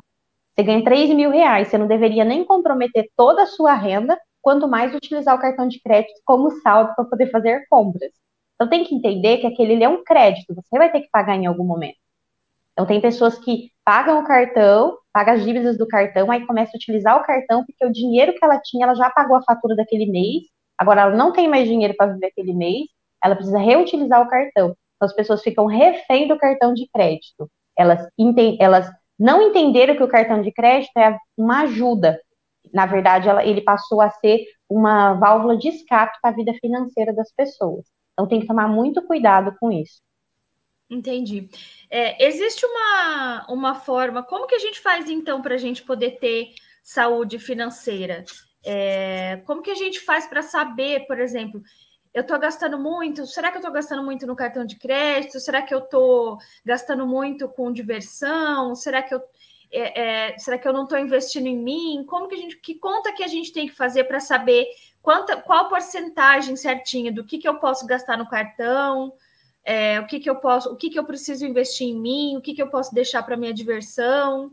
Você 0.57 0.65
ganha 0.65 0.83
3 0.85 1.15
mil 1.15 1.31
reais, 1.31 1.69
você 1.69 1.79
não 1.79 1.87
deveria 1.87 2.25
nem 2.25 2.45
comprometer 2.45 3.09
toda 3.17 3.45
a 3.45 3.47
sua 3.47 3.75
renda, 3.75 4.19
quanto 4.43 4.67
mais 4.69 4.93
utilizar 4.95 5.37
o 5.37 5.41
cartão 5.41 5.69
de 5.69 5.81
crédito 5.81 6.21
como 6.25 6.51
saldo 6.63 6.93
para 6.97 7.05
poder 7.05 7.31
fazer 7.31 7.65
compras. 7.71 8.11
Então 8.57 8.69
tem 8.69 8.85
que 8.85 8.97
entender 8.97 9.39
que 9.39 9.47
aquele 9.47 9.83
é 9.83 9.89
um 9.89 10.03
crédito, 10.03 10.55
você 10.55 10.77
vai 10.77 10.91
ter 10.91 11.03
que 11.03 11.09
pagar 11.13 11.37
em 11.37 11.47
algum 11.47 11.65
momento. 11.65 12.00
Então 12.81 12.87
tem 12.87 12.99
pessoas 12.99 13.39
que 13.39 13.71
pagam 13.85 14.21
o 14.21 14.25
cartão, 14.25 14.97
pagam 15.13 15.35
as 15.35 15.45
dívidas 15.45 15.77
do 15.77 15.87
cartão, 15.87 16.31
aí 16.31 16.47
começa 16.47 16.71
a 16.75 16.79
utilizar 16.79 17.15
o 17.19 17.23
cartão 17.23 17.63
porque 17.67 17.85
o 17.85 17.93
dinheiro 17.93 18.33
que 18.33 18.43
ela 18.43 18.59
tinha, 18.59 18.87
ela 18.87 18.95
já 18.95 19.11
pagou 19.11 19.37
a 19.37 19.43
fatura 19.43 19.77
daquele 19.77 20.07
mês, 20.07 20.45
agora 20.79 21.03
ela 21.03 21.15
não 21.15 21.31
tem 21.31 21.47
mais 21.47 21.69
dinheiro 21.69 21.95
para 21.95 22.15
viver 22.15 22.29
aquele 22.29 22.55
mês, 22.55 22.87
ela 23.23 23.35
precisa 23.35 23.59
reutilizar 23.59 24.23
o 24.23 24.31
cartão. 24.31 24.75
Então 24.97 25.07
as 25.07 25.13
pessoas 25.13 25.43
ficam 25.43 25.67
refém 25.67 26.27
do 26.27 26.39
cartão 26.39 26.73
de 26.73 26.89
crédito. 26.91 27.51
Elas, 27.77 28.09
elas 28.59 28.91
não 29.19 29.43
entenderam 29.43 29.95
que 29.95 30.03
o 30.03 30.09
cartão 30.09 30.41
de 30.41 30.51
crédito 30.51 30.97
é 30.97 31.19
uma 31.37 31.65
ajuda. 31.65 32.19
Na 32.73 32.87
verdade, 32.87 33.29
ela, 33.29 33.45
ele 33.45 33.61
passou 33.61 34.01
a 34.01 34.09
ser 34.09 34.43
uma 34.71 35.13
válvula 35.13 35.55
de 35.55 35.69
escape 35.69 36.17
para 36.23 36.31
a 36.31 36.35
vida 36.35 36.55
financeira 36.55 37.13
das 37.13 37.31
pessoas. 37.35 37.85
Então, 38.15 38.27
tem 38.27 38.41
que 38.41 38.47
tomar 38.47 38.69
muito 38.69 39.07
cuidado 39.07 39.55
com 39.61 39.71
isso. 39.71 40.01
Entendi. 40.91 41.49
É, 41.89 42.27
existe 42.27 42.67
uma, 42.67 43.47
uma 43.49 43.75
forma, 43.77 44.25
como 44.25 44.49
que 44.49 44.57
a 44.57 44.59
gente 44.59 44.81
faz 44.81 45.09
então 45.09 45.41
para 45.41 45.55
a 45.55 45.59
gente 45.59 45.83
poder 45.83 46.19
ter 46.19 46.53
saúde 46.83 47.39
financeira? 47.39 48.25
É, 48.65 49.41
como 49.47 49.63
que 49.63 49.71
a 49.71 49.75
gente 49.77 50.01
faz 50.01 50.27
para 50.27 50.43
saber, 50.43 51.07
por 51.07 51.21
exemplo, 51.21 51.63
eu 52.13 52.23
estou 52.23 52.39
gastando 52.41 52.77
muito? 52.77 53.25
Será 53.25 53.51
que 53.51 53.57
eu 53.57 53.61
estou 53.61 53.73
gastando 53.73 54.03
muito 54.03 54.27
no 54.27 54.35
cartão 54.35 54.65
de 54.65 54.77
crédito? 54.77 55.39
Será 55.39 55.63
que 55.63 55.73
eu 55.73 55.79
estou 55.79 56.39
gastando 56.65 57.07
muito 57.07 57.49
com 57.49 57.73
diversão? 57.73 58.75
Será 58.75 59.01
que 59.01 59.15
eu 59.15 59.23
é, 59.73 60.33
é, 60.33 60.39
será 60.39 60.59
que 60.59 60.67
eu 60.67 60.73
não 60.73 60.83
estou 60.83 60.99
investindo 60.99 61.47
em 61.47 61.57
mim? 61.57 62.05
Como 62.05 62.27
que 62.27 62.35
a 62.35 62.39
gente, 62.39 62.57
que 62.57 62.75
conta 62.75 63.13
que 63.13 63.23
a 63.23 63.29
gente 63.29 63.53
tem 63.53 63.69
que 63.69 63.75
fazer 63.75 64.05
para 64.05 64.19
saber 64.19 64.67
quanta, 65.01 65.37
qual 65.37 65.69
porcentagem 65.69 66.57
certinha 66.57 67.13
do 67.13 67.25
que, 67.25 67.39
que 67.39 67.49
eu 67.49 67.55
posso 67.61 67.87
gastar 67.87 68.19
no 68.19 68.29
cartão? 68.29 69.13
É, 69.65 70.01
o 70.01 70.07
que, 70.07 70.21
que 70.21 70.31
eu 70.31 70.37
posso, 70.37 70.73
o 70.73 70.77
que, 70.77 70.91
que 70.91 70.99
eu 70.99 71.05
preciso 71.05 71.47
investir 71.47 71.89
em 71.89 72.01
mim? 72.01 72.37
O 72.37 72.41
que, 72.41 72.55
que 72.55 72.63
eu 72.63 72.69
posso 72.69 72.95
deixar 72.95 73.23
para 73.23 73.37
minha 73.37 73.53
diversão? 73.53 74.51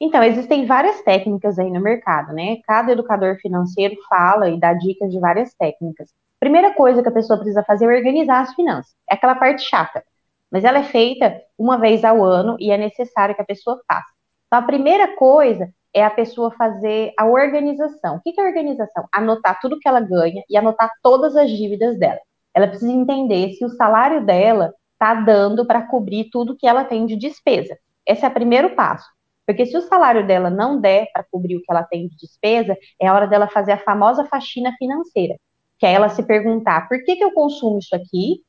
Então, 0.00 0.22
existem 0.22 0.66
várias 0.66 1.00
técnicas 1.02 1.58
aí 1.58 1.70
no 1.70 1.80
mercado, 1.80 2.32
né? 2.32 2.56
Cada 2.66 2.90
educador 2.90 3.36
financeiro 3.36 3.94
fala 4.08 4.50
e 4.50 4.58
dá 4.58 4.74
dicas 4.74 5.12
de 5.12 5.20
várias 5.20 5.54
técnicas. 5.54 6.10
Primeira 6.40 6.74
coisa 6.74 7.02
que 7.02 7.08
a 7.08 7.12
pessoa 7.12 7.38
precisa 7.38 7.62
fazer 7.62 7.84
é 7.84 7.96
organizar 7.96 8.40
as 8.40 8.52
finanças. 8.54 8.92
É 9.08 9.14
aquela 9.14 9.36
parte 9.36 9.62
chata, 9.62 10.02
mas 10.50 10.64
ela 10.64 10.80
é 10.80 10.82
feita 10.82 11.40
uma 11.56 11.78
vez 11.78 12.04
ao 12.04 12.24
ano 12.24 12.56
e 12.58 12.72
é 12.72 12.76
necessário 12.76 13.36
que 13.36 13.42
a 13.42 13.44
pessoa 13.44 13.80
faça. 13.86 14.08
Então, 14.48 14.58
a 14.58 14.62
primeira 14.62 15.14
coisa 15.14 15.72
é 15.94 16.04
a 16.04 16.10
pessoa 16.10 16.50
fazer 16.50 17.12
a 17.16 17.26
organização. 17.26 18.16
O 18.16 18.20
que 18.20 18.40
é 18.40 18.44
organização? 18.44 19.06
Anotar 19.14 19.60
tudo 19.60 19.78
que 19.78 19.86
ela 19.86 20.00
ganha 20.00 20.42
e 20.50 20.56
anotar 20.56 20.90
todas 21.00 21.36
as 21.36 21.48
dívidas 21.48 21.96
dela. 21.96 22.18
Ela 22.54 22.68
precisa 22.68 22.92
entender 22.92 23.52
se 23.52 23.64
o 23.64 23.70
salário 23.70 24.24
dela 24.24 24.72
está 24.92 25.14
dando 25.14 25.66
para 25.66 25.82
cobrir 25.82 26.28
tudo 26.30 26.56
que 26.56 26.66
ela 26.66 26.84
tem 26.84 27.06
de 27.06 27.16
despesa. 27.16 27.76
Esse 28.06 28.24
é 28.24 28.28
o 28.28 28.32
primeiro 28.32 28.74
passo. 28.74 29.08
Porque 29.46 29.66
se 29.66 29.76
o 29.76 29.82
salário 29.82 30.26
dela 30.26 30.48
não 30.48 30.80
der 30.80 31.08
para 31.12 31.24
cobrir 31.30 31.56
o 31.56 31.60
que 31.62 31.70
ela 31.70 31.82
tem 31.82 32.08
de 32.08 32.16
despesa, 32.16 32.76
é 33.00 33.08
a 33.08 33.14
hora 33.14 33.26
dela 33.26 33.48
fazer 33.48 33.72
a 33.72 33.78
famosa 33.78 34.24
faxina 34.26 34.72
financeira, 34.78 35.36
que 35.78 35.86
é 35.86 35.92
ela 35.92 36.08
se 36.08 36.22
perguntar: 36.22 36.88
por 36.88 37.02
que, 37.04 37.16
que 37.16 37.24
eu 37.24 37.32
consumo 37.32 37.78
isso 37.78 37.94
aqui? 37.94 38.42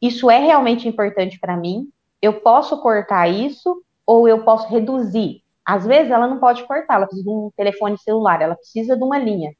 Isso 0.00 0.30
é 0.30 0.38
realmente 0.38 0.88
importante 0.88 1.38
para 1.40 1.56
mim? 1.56 1.88
Eu 2.22 2.40
posso 2.40 2.80
cortar 2.80 3.26
isso 3.28 3.82
ou 4.06 4.28
eu 4.28 4.44
posso 4.44 4.68
reduzir? 4.68 5.42
Às 5.64 5.86
vezes 5.86 6.12
ela 6.12 6.28
não 6.28 6.38
pode 6.38 6.62
cortar, 6.64 6.94
ela 6.96 7.06
precisa 7.06 7.28
de 7.28 7.34
um 7.34 7.50
telefone 7.56 7.98
celular, 7.98 8.40
ela 8.40 8.54
precisa 8.54 8.96
de 8.96 9.02
uma 9.02 9.18
linha, 9.18 9.52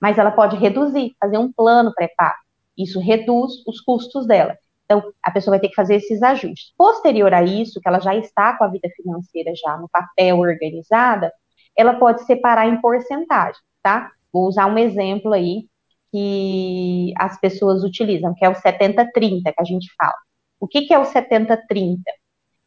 mas 0.00 0.18
ela 0.18 0.30
pode 0.30 0.56
reduzir, 0.56 1.14
fazer 1.20 1.38
um 1.38 1.52
plano 1.52 1.92
pré-pago. 1.94 2.38
Isso 2.82 3.00
reduz 3.00 3.52
os 3.66 3.80
custos 3.80 4.26
dela. 4.26 4.56
Então, 4.84 5.12
a 5.22 5.30
pessoa 5.30 5.52
vai 5.52 5.60
ter 5.60 5.68
que 5.68 5.74
fazer 5.74 5.96
esses 5.96 6.20
ajustes. 6.22 6.72
Posterior 6.76 7.32
a 7.32 7.44
isso, 7.44 7.80
que 7.80 7.88
ela 7.88 8.00
já 8.00 8.14
está 8.16 8.56
com 8.58 8.64
a 8.64 8.68
vida 8.68 8.88
financeira 8.96 9.52
já 9.54 9.76
no 9.76 9.88
papel 9.88 10.38
organizada, 10.38 11.32
ela 11.76 11.94
pode 11.94 12.24
separar 12.24 12.66
em 12.66 12.80
porcentagem, 12.80 13.60
tá? 13.82 14.10
Vou 14.32 14.48
usar 14.48 14.66
um 14.66 14.76
exemplo 14.76 15.32
aí 15.32 15.68
que 16.10 17.12
as 17.16 17.40
pessoas 17.40 17.84
utilizam, 17.84 18.34
que 18.34 18.44
é 18.44 18.48
o 18.48 18.54
70-30 18.54 19.42
que 19.44 19.60
a 19.60 19.64
gente 19.64 19.88
fala. 19.96 20.16
O 20.58 20.66
que, 20.66 20.82
que 20.82 20.92
é 20.92 20.98
o 20.98 21.04
70-30? 21.04 21.98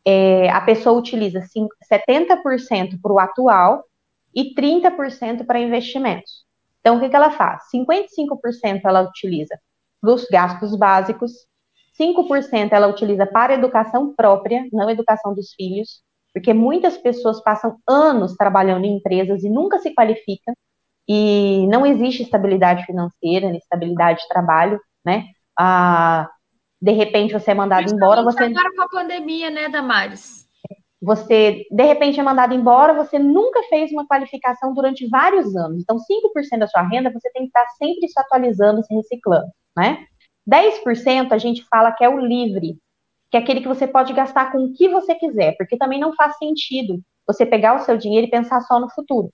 É, 0.05 0.49
a 0.49 0.61
pessoa 0.61 0.97
utiliza 0.97 1.41
70% 1.41 3.01
para 3.01 3.11
o 3.11 3.19
atual 3.19 3.83
e 4.33 4.53
30% 4.55 5.45
para 5.45 5.59
investimentos. 5.59 6.45
Então, 6.79 6.97
o 6.97 6.99
que, 7.01 7.09
que 7.09 7.15
ela 7.15 7.31
faz? 7.31 7.63
55% 7.73 8.81
ela 8.85 9.01
utiliza 9.01 9.57
dos 10.03 10.25
gastos 10.29 10.75
básicos, 10.75 11.31
5% 11.99 12.73
ela 12.73 12.87
utiliza 12.87 13.25
para 13.25 13.53
educação 13.53 14.13
própria, 14.13 14.67
não 14.73 14.89
educação 14.89 15.33
dos 15.33 15.53
filhos, 15.53 16.01
porque 16.33 16.53
muitas 16.53 16.97
pessoas 16.97 17.41
passam 17.41 17.77
anos 17.87 18.35
trabalhando 18.35 18.85
em 18.85 18.97
empresas 18.97 19.43
e 19.43 19.49
nunca 19.49 19.79
se 19.79 19.93
qualificam, 19.93 20.53
e 21.07 21.65
não 21.67 21.85
existe 21.85 22.23
estabilidade 22.23 22.85
financeira, 22.85 23.55
estabilidade 23.55 24.21
de 24.21 24.27
trabalho, 24.27 24.79
né? 25.05 25.25
Ah, 25.57 26.29
de 26.81 26.91
repente 26.91 27.33
você 27.33 27.51
é 27.51 27.53
mandado 27.53 27.91
embora, 27.93 28.23
você... 28.23 28.43
Agora 28.43 28.69
com 28.75 28.81
a 28.81 28.89
pandemia, 28.89 29.49
né, 29.49 29.69
Damares? 29.69 30.43
Você, 31.01 31.65
de 31.69 31.83
repente, 31.83 32.17
é 32.17 32.23
mandado 32.23 32.53
embora, 32.53 32.93
você 32.93 33.19
nunca 33.19 33.61
fez 33.63 33.91
uma 33.91 34.07
qualificação 34.07 34.73
durante 34.73 35.05
vários 35.09 35.53
anos. 35.53 35.81
Então, 35.81 35.97
5% 35.97 36.59
da 36.59 36.67
sua 36.67 36.81
renda, 36.81 37.11
você 37.11 37.29
tem 37.31 37.41
que 37.43 37.49
estar 37.49 37.65
sempre 37.77 38.07
se 38.07 38.17
atualizando, 38.17 38.81
se 38.85 38.95
reciclando, 38.95 39.51
né? 39.75 40.05
10% 40.47 41.31
a 41.31 41.37
gente 41.37 41.63
fala 41.65 41.91
que 41.91 42.03
é 42.03 42.09
o 42.09 42.19
livre, 42.19 42.77
que 43.31 43.37
é 43.37 43.39
aquele 43.39 43.61
que 43.61 43.67
você 43.67 43.87
pode 43.87 44.13
gastar 44.13 44.51
com 44.51 44.59
o 44.59 44.73
que 44.73 44.89
você 44.89 45.15
quiser, 45.15 45.55
porque 45.57 45.77
também 45.77 45.99
não 45.99 46.13
faz 46.13 46.37
sentido 46.37 47.01
você 47.25 47.45
pegar 47.45 47.75
o 47.75 47.79
seu 47.79 47.97
dinheiro 47.97 48.27
e 48.27 48.29
pensar 48.29 48.61
só 48.61 48.79
no 48.79 48.89
futuro. 48.91 49.29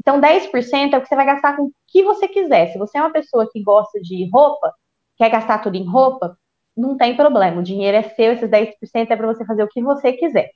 Então, 0.00 0.20
10% 0.20 0.94
é 0.94 0.98
o 0.98 1.00
que 1.00 1.08
você 1.08 1.16
vai 1.16 1.26
gastar 1.26 1.56
com 1.56 1.64
o 1.64 1.72
que 1.86 2.02
você 2.02 2.28
quiser. 2.28 2.72
Se 2.72 2.78
você 2.78 2.98
é 2.98 3.00
uma 3.00 3.12
pessoa 3.12 3.48
que 3.50 3.62
gosta 3.62 4.00
de 4.00 4.28
roupa, 4.30 4.72
quer 5.16 5.30
gastar 5.30 5.58
tudo 5.58 5.76
em 5.76 5.84
roupa, 5.84 6.36
não 6.76 6.96
tem 6.96 7.16
problema. 7.16 7.60
O 7.60 7.64
dinheiro 7.64 7.96
é 7.96 8.02
seu, 8.02 8.32
esses 8.32 8.48
10% 8.48 8.74
é 9.10 9.16
para 9.16 9.26
você 9.26 9.44
fazer 9.44 9.62
o 9.62 9.68
que 9.68 9.82
você 9.82 10.12
quiser. 10.12 10.50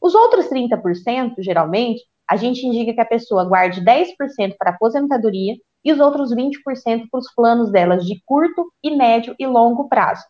Os 0.00 0.14
outros 0.14 0.48
30%, 0.48 1.34
geralmente, 1.38 2.02
a 2.28 2.36
gente 2.36 2.66
indica 2.66 2.94
que 2.94 3.00
a 3.00 3.06
pessoa 3.06 3.44
guarde 3.44 3.84
10% 3.84 4.54
para 4.58 4.70
aposentadoria 4.70 5.54
e 5.84 5.92
os 5.92 6.00
outros 6.00 6.34
20% 6.34 7.08
para 7.10 7.18
os 7.18 7.32
planos 7.34 7.70
delas 7.70 8.04
de 8.04 8.22
curto 8.24 8.72
e 8.82 8.96
médio 8.96 9.34
e 9.38 9.46
longo 9.46 9.88
prazo. 9.88 10.24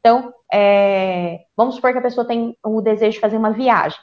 Então, 0.00 0.32
é, 0.52 1.40
vamos 1.56 1.76
supor 1.76 1.92
que 1.92 1.98
a 1.98 2.02
pessoa 2.02 2.26
tem 2.26 2.56
o 2.64 2.80
desejo 2.80 3.12
de 3.12 3.20
fazer 3.20 3.36
uma 3.36 3.52
viagem 3.52 3.98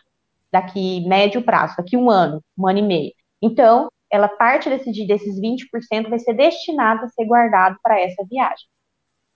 daqui 0.51 1.07
médio 1.07 1.43
prazo, 1.43 1.75
daqui 1.77 1.97
um 1.97 2.09
ano, 2.09 2.41
um 2.57 2.67
ano 2.67 2.79
e 2.79 2.81
meio. 2.81 3.13
Então, 3.41 3.89
ela 4.11 4.27
parte 4.27 4.69
desse, 4.69 5.05
desses 5.05 5.39
20% 5.39 6.09
vai 6.09 6.19
ser 6.19 6.33
destinado 6.33 7.05
a 7.05 7.09
ser 7.09 7.25
guardado 7.25 7.77
para 7.83 7.99
essa 7.99 8.23
viagem. 8.25 8.65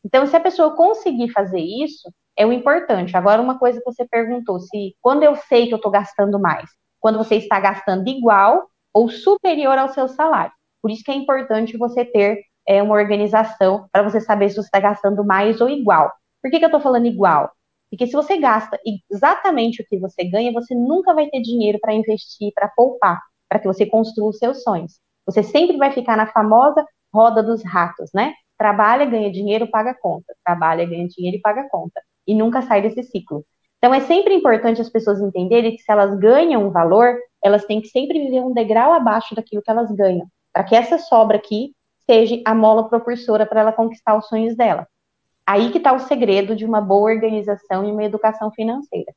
Então, 0.04 0.26
se 0.26 0.36
a 0.36 0.40
pessoa 0.40 0.76
conseguir 0.76 1.30
fazer 1.32 1.60
isso, 1.60 2.12
é 2.38 2.46
o 2.46 2.54
importante. 2.54 3.18
Agora, 3.18 3.42
uma 3.42 3.60
coisa 3.60 3.80
que 3.80 3.86
você 3.86 4.08
perguntou, 4.08 4.60
se 4.60 4.96
quando 5.02 5.24
eu 5.24 5.36
sei 5.36 5.68
que 5.68 5.74
eu 5.74 5.78
estou 5.78 5.92
gastando 5.92 6.40
mais, 6.40 6.70
quando 7.00 7.18
você 7.18 7.36
está 7.36 7.60
gastando 7.60 8.08
igual 8.08 8.70
ou 8.94 9.10
superior 9.10 9.78
ao 9.78 9.90
seu 9.90 10.08
salário. 10.08 10.54
Por 10.82 10.92
isso 10.92 11.04
que 11.04 11.12
é 11.12 11.16
importante 11.16 11.78
você 11.78 12.06
ter 12.06 12.42
é, 12.68 12.82
uma 12.82 12.96
organização 12.96 13.88
para 13.92 14.04
você 14.04 14.22
saber 14.22 14.50
se 14.50 14.56
você 14.56 14.68
está 14.68 14.80
gastando 14.80 15.26
mais 15.26 15.60
ou 15.60 15.70
igual. 15.70 16.12
Por 16.42 16.50
que, 16.50 16.60
que 16.60 16.66
eu 16.66 16.70
estou 16.70 16.82
falando 16.82 17.06
igual? 17.06 17.52
Porque 17.90 18.06
se 18.06 18.14
você 18.14 18.38
gasta 18.38 18.80
exatamente 19.12 19.82
o 19.82 19.86
que 19.86 19.98
você 19.98 20.24
ganha, 20.24 20.54
você 20.54 20.76
nunca 20.76 21.14
vai 21.14 21.28
ter 21.28 21.42
dinheiro 21.42 21.80
para 21.82 21.94
investir, 21.94 22.52
para 22.54 22.68
poupar, 22.68 23.20
para 23.50 23.60
que 23.60 23.68
você 23.68 23.86
construa 23.86 24.30
os 24.30 24.38
seus 24.38 24.62
sonhos. 24.62 25.00
Você 25.26 25.42
sempre 25.42 25.78
vai 25.78 25.92
ficar 25.92 26.16
na 26.16 26.28
famosa 26.28 26.86
roda 27.14 27.42
dos 27.42 27.64
ratos, 27.64 28.12
né? 28.14 28.34
Trabalha, 28.58 29.06
ganha 29.06 29.32
dinheiro, 29.32 29.68
paga 29.68 29.96
conta. 29.96 30.36
Trabalha, 30.46 30.86
ganha 30.86 31.08
dinheiro 31.08 31.38
e 31.38 31.42
paga 31.42 31.68
conta. 31.70 32.00
E 32.28 32.36
nunca 32.36 32.62
sai 32.62 32.82
desse 32.82 33.02
ciclo. 33.04 33.44
Então 33.80 33.94
é 33.94 34.02
sempre 34.02 34.36
importante 34.36 34.82
as 34.82 34.90
pessoas 34.90 35.20
entenderem 35.20 35.76
que 35.76 35.82
se 35.82 35.92
elas 35.92 36.18
ganham 36.20 36.68
um 36.68 36.70
valor, 36.70 37.18
elas 37.44 37.66
têm 37.66 37.82
que 37.82 37.88
sempre 37.88 38.20
viver 38.20 38.42
um 38.42 38.54
degrau 38.54 38.94
abaixo 38.94 39.34
daquilo 39.34 39.64
que 39.64 39.72
elas 39.72 39.90
ganham 39.92 40.28
para 40.54 40.64
que 40.64 40.76
essa 40.76 40.98
sobra 40.98 41.38
aqui 41.38 41.74
seja 42.06 42.42
a 42.46 42.56
mola 42.56 42.90
propulsora 42.90 43.46
para 43.46 43.62
ela 43.62 43.72
conquistar 43.72 44.18
os 44.18 44.28
sonhos 44.28 44.56
dela. 44.56 44.88
Aí 45.46 45.72
que 45.72 45.78
está 45.78 45.94
o 45.94 46.00
segredo 46.00 46.56
de 46.56 46.66
uma 46.66 46.82
boa 46.82 47.12
organização 47.12 47.88
e 47.88 47.92
uma 47.92 48.04
educação 48.04 48.52
financeira. 48.52 49.14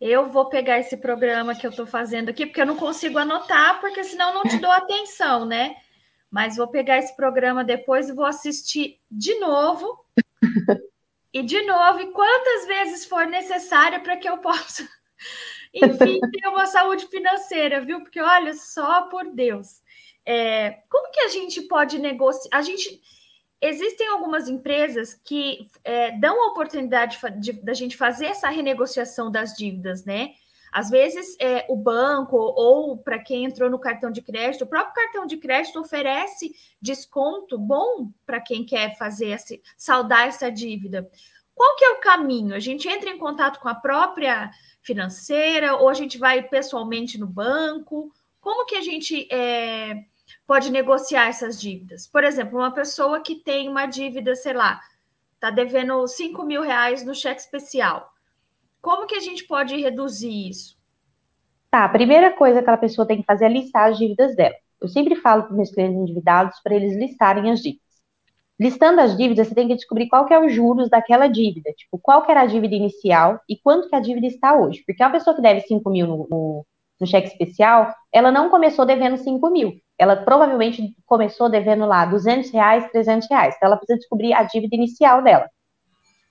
Eu 0.00 0.28
vou 0.30 0.48
pegar 0.48 0.78
esse 0.78 0.96
programa 0.96 1.56
que 1.56 1.66
eu 1.66 1.70
estou 1.70 1.86
fazendo 1.86 2.28
aqui, 2.28 2.46
porque 2.46 2.60
eu 2.60 2.66
não 2.66 2.76
consigo 2.76 3.18
anotar, 3.18 3.80
porque 3.80 4.04
senão 4.04 4.32
não 4.32 4.44
te 4.44 4.58
dou 4.58 4.70
atenção, 4.70 5.44
né? 5.44 5.74
Mas 6.30 6.56
vou 6.56 6.68
pegar 6.68 6.98
esse 6.98 7.16
programa 7.16 7.64
depois 7.64 8.08
e 8.08 8.14
vou 8.14 8.24
assistir 8.24 9.00
de 9.10 9.34
novo. 9.40 10.04
e 11.34 11.42
de 11.42 11.62
novo, 11.62 12.00
e 12.00 12.12
quantas 12.12 12.66
vezes 12.66 13.06
for 13.06 13.26
necessário 13.26 14.00
para 14.02 14.16
que 14.16 14.28
eu 14.28 14.38
possa, 14.38 14.88
enfim, 15.74 16.20
ter 16.20 16.48
uma 16.48 16.66
saúde 16.66 17.06
financeira, 17.08 17.80
viu? 17.80 18.00
Porque 18.00 18.20
olha, 18.20 18.54
só 18.54 19.02
por 19.02 19.24
Deus. 19.32 19.82
É, 20.30 20.82
como 20.90 21.10
que 21.10 21.20
a 21.20 21.28
gente 21.28 21.62
pode 21.62 21.98
negociar? 21.98 22.58
A 22.58 22.60
gente 22.60 23.00
existem 23.62 24.06
algumas 24.08 24.46
empresas 24.46 25.14
que 25.14 25.66
é, 25.82 26.12
dão 26.18 26.44
a 26.44 26.50
oportunidade 26.50 27.18
da 27.62 27.72
gente 27.72 27.96
fazer 27.96 28.26
essa 28.26 28.50
renegociação 28.50 29.30
das 29.30 29.54
dívidas, 29.54 30.04
né? 30.04 30.34
Às 30.70 30.90
vezes 30.90 31.34
é, 31.40 31.64
o 31.66 31.76
banco 31.76 32.36
ou 32.36 32.98
para 32.98 33.18
quem 33.18 33.46
entrou 33.46 33.70
no 33.70 33.78
cartão 33.78 34.10
de 34.10 34.20
crédito, 34.20 34.64
o 34.64 34.66
próprio 34.66 34.92
cartão 34.92 35.24
de 35.24 35.38
crédito 35.38 35.80
oferece 35.80 36.54
desconto 36.80 37.56
bom 37.56 38.10
para 38.26 38.38
quem 38.38 38.66
quer 38.66 38.98
fazer 38.98 39.30
esse, 39.30 39.62
saldar 39.78 40.28
essa 40.28 40.52
dívida. 40.52 41.10
Qual 41.54 41.74
que 41.76 41.86
é 41.86 41.90
o 41.92 42.00
caminho? 42.00 42.54
A 42.54 42.60
gente 42.60 42.86
entra 42.86 43.08
em 43.08 43.16
contato 43.16 43.60
com 43.60 43.68
a 43.68 43.74
própria 43.74 44.50
financeira 44.82 45.76
ou 45.76 45.88
a 45.88 45.94
gente 45.94 46.18
vai 46.18 46.42
pessoalmente 46.42 47.16
no 47.16 47.26
banco? 47.26 48.12
Como 48.42 48.66
que 48.66 48.76
a 48.76 48.82
gente 48.82 49.26
é, 49.32 50.04
pode 50.48 50.72
negociar 50.72 51.28
essas 51.28 51.60
dívidas. 51.60 52.06
Por 52.06 52.24
exemplo, 52.24 52.58
uma 52.58 52.72
pessoa 52.72 53.20
que 53.20 53.34
tem 53.34 53.68
uma 53.68 53.84
dívida, 53.84 54.34
sei 54.34 54.54
lá, 54.54 54.80
está 55.34 55.50
devendo 55.50 56.06
5 56.06 56.42
mil 56.42 56.62
reais 56.62 57.04
no 57.04 57.14
cheque 57.14 57.42
especial. 57.42 58.08
Como 58.80 59.06
que 59.06 59.14
a 59.14 59.20
gente 59.20 59.46
pode 59.46 59.76
reduzir 59.76 60.48
isso? 60.48 60.74
Tá, 61.70 61.84
a 61.84 61.88
primeira 61.90 62.32
coisa 62.32 62.54
que 62.54 62.60
aquela 62.60 62.78
pessoa 62.78 63.06
tem 63.06 63.18
que 63.18 63.26
fazer 63.26 63.44
é 63.44 63.48
listar 63.50 63.90
as 63.90 63.98
dívidas 63.98 64.34
dela. 64.34 64.54
Eu 64.80 64.88
sempre 64.88 65.16
falo 65.16 65.42
para 65.42 65.54
meus 65.54 65.70
clientes 65.70 66.00
endividados 66.00 66.58
para 66.64 66.74
eles 66.74 66.96
listarem 66.96 67.50
as 67.50 67.60
dívidas. 67.60 67.86
Listando 68.58 69.02
as 69.02 69.16
dívidas, 69.18 69.48
você 69.48 69.54
tem 69.54 69.68
que 69.68 69.74
descobrir 69.74 70.08
qual 70.08 70.24
que 70.24 70.32
é 70.32 70.40
os 70.40 70.50
juros 70.50 70.88
daquela 70.88 71.28
dívida. 71.28 71.70
Tipo, 71.74 71.98
qual 71.98 72.24
que 72.24 72.30
era 72.30 72.40
a 72.40 72.46
dívida 72.46 72.74
inicial 72.74 73.38
e 73.46 73.54
quanto 73.58 73.90
que 73.90 73.94
a 73.94 74.00
dívida 74.00 74.26
está 74.26 74.58
hoje. 74.58 74.82
Porque 74.86 75.02
uma 75.02 75.12
pessoa 75.12 75.36
que 75.36 75.42
deve 75.42 75.60
5 75.60 75.90
mil 75.90 76.06
no, 76.06 76.26
no, 76.30 76.66
no 76.98 77.06
cheque 77.06 77.28
especial, 77.28 77.94
ela 78.10 78.32
não 78.32 78.48
começou 78.48 78.86
devendo 78.86 79.18
5 79.18 79.50
mil. 79.50 79.78
Ela 79.98 80.16
provavelmente 80.16 80.94
começou 81.04 81.48
devendo 81.48 81.84
lá 81.84 82.06
200 82.06 82.50
reais, 82.50 82.88
300 82.90 83.28
reais. 83.28 83.54
Então, 83.56 83.66
ela 83.68 83.76
precisa 83.76 83.98
descobrir 83.98 84.32
a 84.32 84.44
dívida 84.44 84.76
inicial 84.76 85.22
dela, 85.22 85.48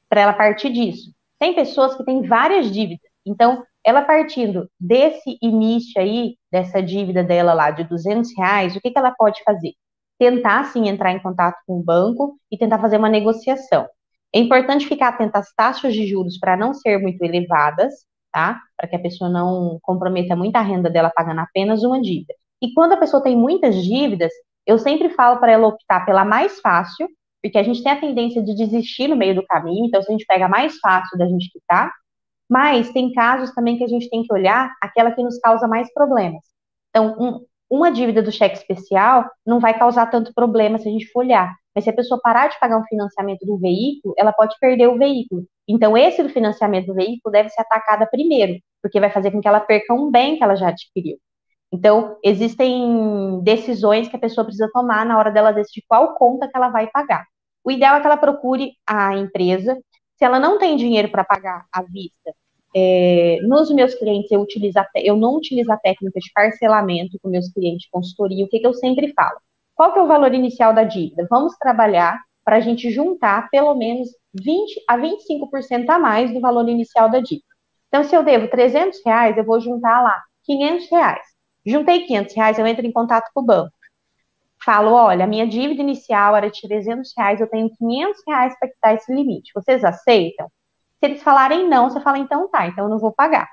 para 0.10 0.22
ela 0.22 0.34
partir 0.34 0.72
disso. 0.72 1.12
Tem 1.38 1.54
pessoas 1.54 1.96
que 1.96 2.06
têm 2.06 2.24
várias 2.24 2.72
dívidas. 2.72 3.10
Então, 3.26 3.64
ela 3.86 4.02
partindo 4.02 4.70
desse 4.80 5.38
início 5.42 6.02
aí, 6.02 6.36
dessa 6.52 6.82
dívida 6.82 7.24
dela 7.24 7.54
lá 7.54 7.72
de 7.72 7.84
200 7.84 8.36
reais, 8.38 8.76
o 8.76 8.82
que, 8.82 8.92
que 8.92 8.98
ela 8.98 9.12
pode 9.12 9.44
fazer? 9.44 9.74
Tentar, 10.20 10.66
sim, 10.66 10.88
entrar 10.88 11.12
em 11.12 11.20
contato 11.20 11.58
com 11.66 11.80
o 11.80 11.84
banco 11.84 12.38
e 12.52 12.58
tentar 12.58 12.80
fazer 12.80 12.98
uma 12.98 13.10
negociação. 13.10 13.88
É 14.34 14.40
importante 14.40 14.88
ficar 14.88 15.10
atento 15.10 15.38
às 15.38 15.54
taxas 15.54 15.94
de 15.94 16.06
juros 16.06 16.38
para 16.38 16.58
não 16.58 16.74
ser 16.74 16.98
muito 17.00 17.22
elevadas, 17.24 17.94
tá? 18.32 18.60
Para 18.76 18.90
que 18.90 18.96
a 18.96 19.00
pessoa 19.00 19.30
não 19.30 19.80
comprometa 19.82 20.36
muita 20.36 20.62
renda 20.62 20.90
dela 20.90 21.12
pagando 21.16 21.40
apenas 21.40 21.84
uma 21.84 22.02
dívida. 22.02 22.34
E 22.62 22.74
quando 22.74 22.94
a 22.94 22.98
pessoa 22.98 23.24
tem 23.24 23.36
muitas 23.36 23.76
dívidas, 23.84 24.32
eu 24.66 24.78
sempre 24.80 25.10
falo 25.10 25.40
para 25.40 25.52
ela 25.52 25.68
optar 25.68 26.06
pela 26.06 26.26
mais 26.26 26.60
fácil, 26.60 27.08
porque 27.42 27.58
a 27.58 27.64
gente 27.64 27.84
tem 27.84 27.92
a 27.92 28.00
tendência 28.00 28.44
de 28.44 28.56
desistir 28.56 29.08
no 29.08 29.16
meio 29.16 29.36
do 29.36 29.46
caminho, 29.46 29.86
então 29.86 30.02
se 30.02 30.10
a 30.10 30.12
gente 30.12 30.26
pega 30.26 30.46
a 30.46 30.50
mais 30.50 30.78
fácil 30.80 31.18
da 31.18 31.26
gente 31.28 31.52
quitar, 31.52 31.92
Mas 32.50 32.92
tem 32.92 33.12
casos 33.14 33.54
também 33.54 33.78
que 33.78 33.84
a 33.84 33.88
gente 33.88 34.10
tem 34.10 34.24
que 34.24 34.34
olhar 34.34 34.74
aquela 34.82 35.12
que 35.12 35.24
nos 35.24 35.38
causa 35.40 35.68
mais 35.68 35.92
problemas. 35.94 36.42
Então, 36.90 37.16
um, 37.20 37.46
uma 37.70 37.92
dívida 37.92 38.22
do 38.22 38.32
cheque 38.32 38.58
especial 38.58 39.30
não 39.46 39.60
vai 39.60 39.78
causar 39.78 40.08
tanto 40.08 40.34
problema 40.34 40.78
se 40.80 40.88
a 40.88 40.92
gente 40.92 41.08
for 41.12 41.22
olhar. 41.22 41.54
Mas 41.76 41.84
se 41.84 41.90
a 41.90 41.94
pessoa 41.94 42.20
parar 42.24 42.48
de 42.48 42.60
pagar 42.60 42.80
um 42.80 42.86
financiamento 42.86 43.46
do 43.46 43.58
veículo, 43.58 44.14
ela 44.18 44.34
pode 44.34 44.56
perder 44.60 44.88
o 44.88 44.98
veículo. 44.98 45.44
Então, 45.68 45.98
esse 45.98 46.24
do 46.24 46.30
financiamento 46.30 46.88
do 46.88 46.96
veículo 46.96 47.32
deve 47.32 47.50
ser 47.50 47.62
atacada 47.62 48.08
primeiro, 48.08 48.60
porque 48.82 49.00
vai 49.00 49.12
fazer 49.12 49.32
com 49.32 49.42
que 49.42 49.48
ela 49.48 49.60
perca 49.60 49.94
um 49.94 50.10
bem 50.10 50.38
que 50.38 50.44
ela 50.44 50.56
já 50.56 50.70
adquiriu. 50.70 51.18
Então, 51.72 52.18
existem 52.24 53.42
decisões 53.44 54.08
que 54.08 54.16
a 54.16 54.20
pessoa 54.20 54.46
precisa 54.46 54.70
tomar 54.72 55.06
na 55.06 55.18
hora 55.18 55.32
dela 55.32 55.52
decidir 55.52 55.84
qual 55.88 56.16
conta 56.16 56.48
que 56.48 56.56
ela 56.56 56.70
vai 56.70 56.88
pagar. 56.88 57.26
O 57.64 57.72
ideal 57.72 57.98
é 57.98 58.00
que 58.00 58.08
ela 58.08 58.18
procure 58.18 58.74
a 58.88 59.16
empresa. 59.16 59.78
Se 60.16 60.24
ela 60.24 60.40
não 60.40 60.58
tem 60.58 60.78
dinheiro 60.78 61.10
para 61.10 61.26
pagar 61.26 61.66
à 61.72 61.82
vista, 61.84 62.34
é, 62.76 63.40
nos 63.44 63.70
meus 63.72 63.96
clientes 63.96 64.32
eu, 64.32 64.42
utilizo 64.42 64.80
a, 64.80 64.88
eu 64.96 65.18
não 65.18 65.36
utilizo 65.36 65.72
a 65.72 65.78
técnica 65.78 66.20
de 66.20 66.32
parcelamento 66.34 67.18
com 67.22 67.30
meus 67.30 67.52
clientes 67.52 67.84
de 67.84 67.90
consultoria. 67.92 68.46
O 68.46 68.48
que, 68.48 68.60
que 68.60 68.68
eu 68.68 68.74
sempre 68.74 69.14
falo? 69.14 69.38
Qual 69.76 69.94
que 69.94 70.00
é 70.00 70.02
o 70.02 70.08
valor 70.08 70.34
inicial 70.34 70.74
da 70.74 70.84
dívida? 70.84 71.28
Vamos 71.30 71.56
trabalhar 71.58 72.20
para 72.44 72.56
a 72.56 72.60
gente 72.60 72.90
juntar 72.90 73.50
pelo 73.50 73.76
menos 73.76 74.10
20 74.34 74.82
a 74.88 74.98
25% 74.98 75.90
a 75.90 76.00
mais 76.00 76.34
do 76.34 76.40
valor 76.40 76.68
inicial 76.70 77.10
da 77.10 77.20
dívida. 77.20 77.46
Então, 77.88 78.04
se 78.04 78.16
eu 78.16 78.24
devo 78.24 78.50
300 78.50 79.00
reais, 79.06 79.38
eu 79.38 79.44
vou 79.44 79.60
juntar 79.60 80.02
lá 80.02 80.24
500 80.44 80.90
reais. 80.90 81.37
Juntei 81.68 82.06
500 82.06 82.36
reais, 82.36 82.58
eu 82.58 82.66
entro 82.66 82.86
em 82.86 82.92
contato 82.92 83.30
com 83.34 83.42
o 83.42 83.46
banco. 83.46 83.72
Falo, 84.64 84.94
olha, 84.94 85.28
minha 85.28 85.46
dívida 85.46 85.82
inicial 85.82 86.36
era 86.36 86.50
de 86.50 86.62
300 86.62 87.12
reais, 87.18 87.42
eu 87.42 87.48
tenho 87.48 87.70
500 87.78 88.22
reais 88.26 88.58
para 88.58 88.70
quitar 88.70 88.96
esse 88.96 89.14
limite. 89.14 89.52
Vocês 89.54 89.84
aceitam? 89.84 90.48
Se 91.00 91.06
eles 91.06 91.22
falarem 91.22 91.68
não, 91.68 91.90
você 91.90 92.00
fala, 92.00 92.18
então 92.18 92.50
tá, 92.50 92.68
então 92.68 92.86
eu 92.86 92.90
não 92.90 92.98
vou 92.98 93.12
pagar. 93.12 93.48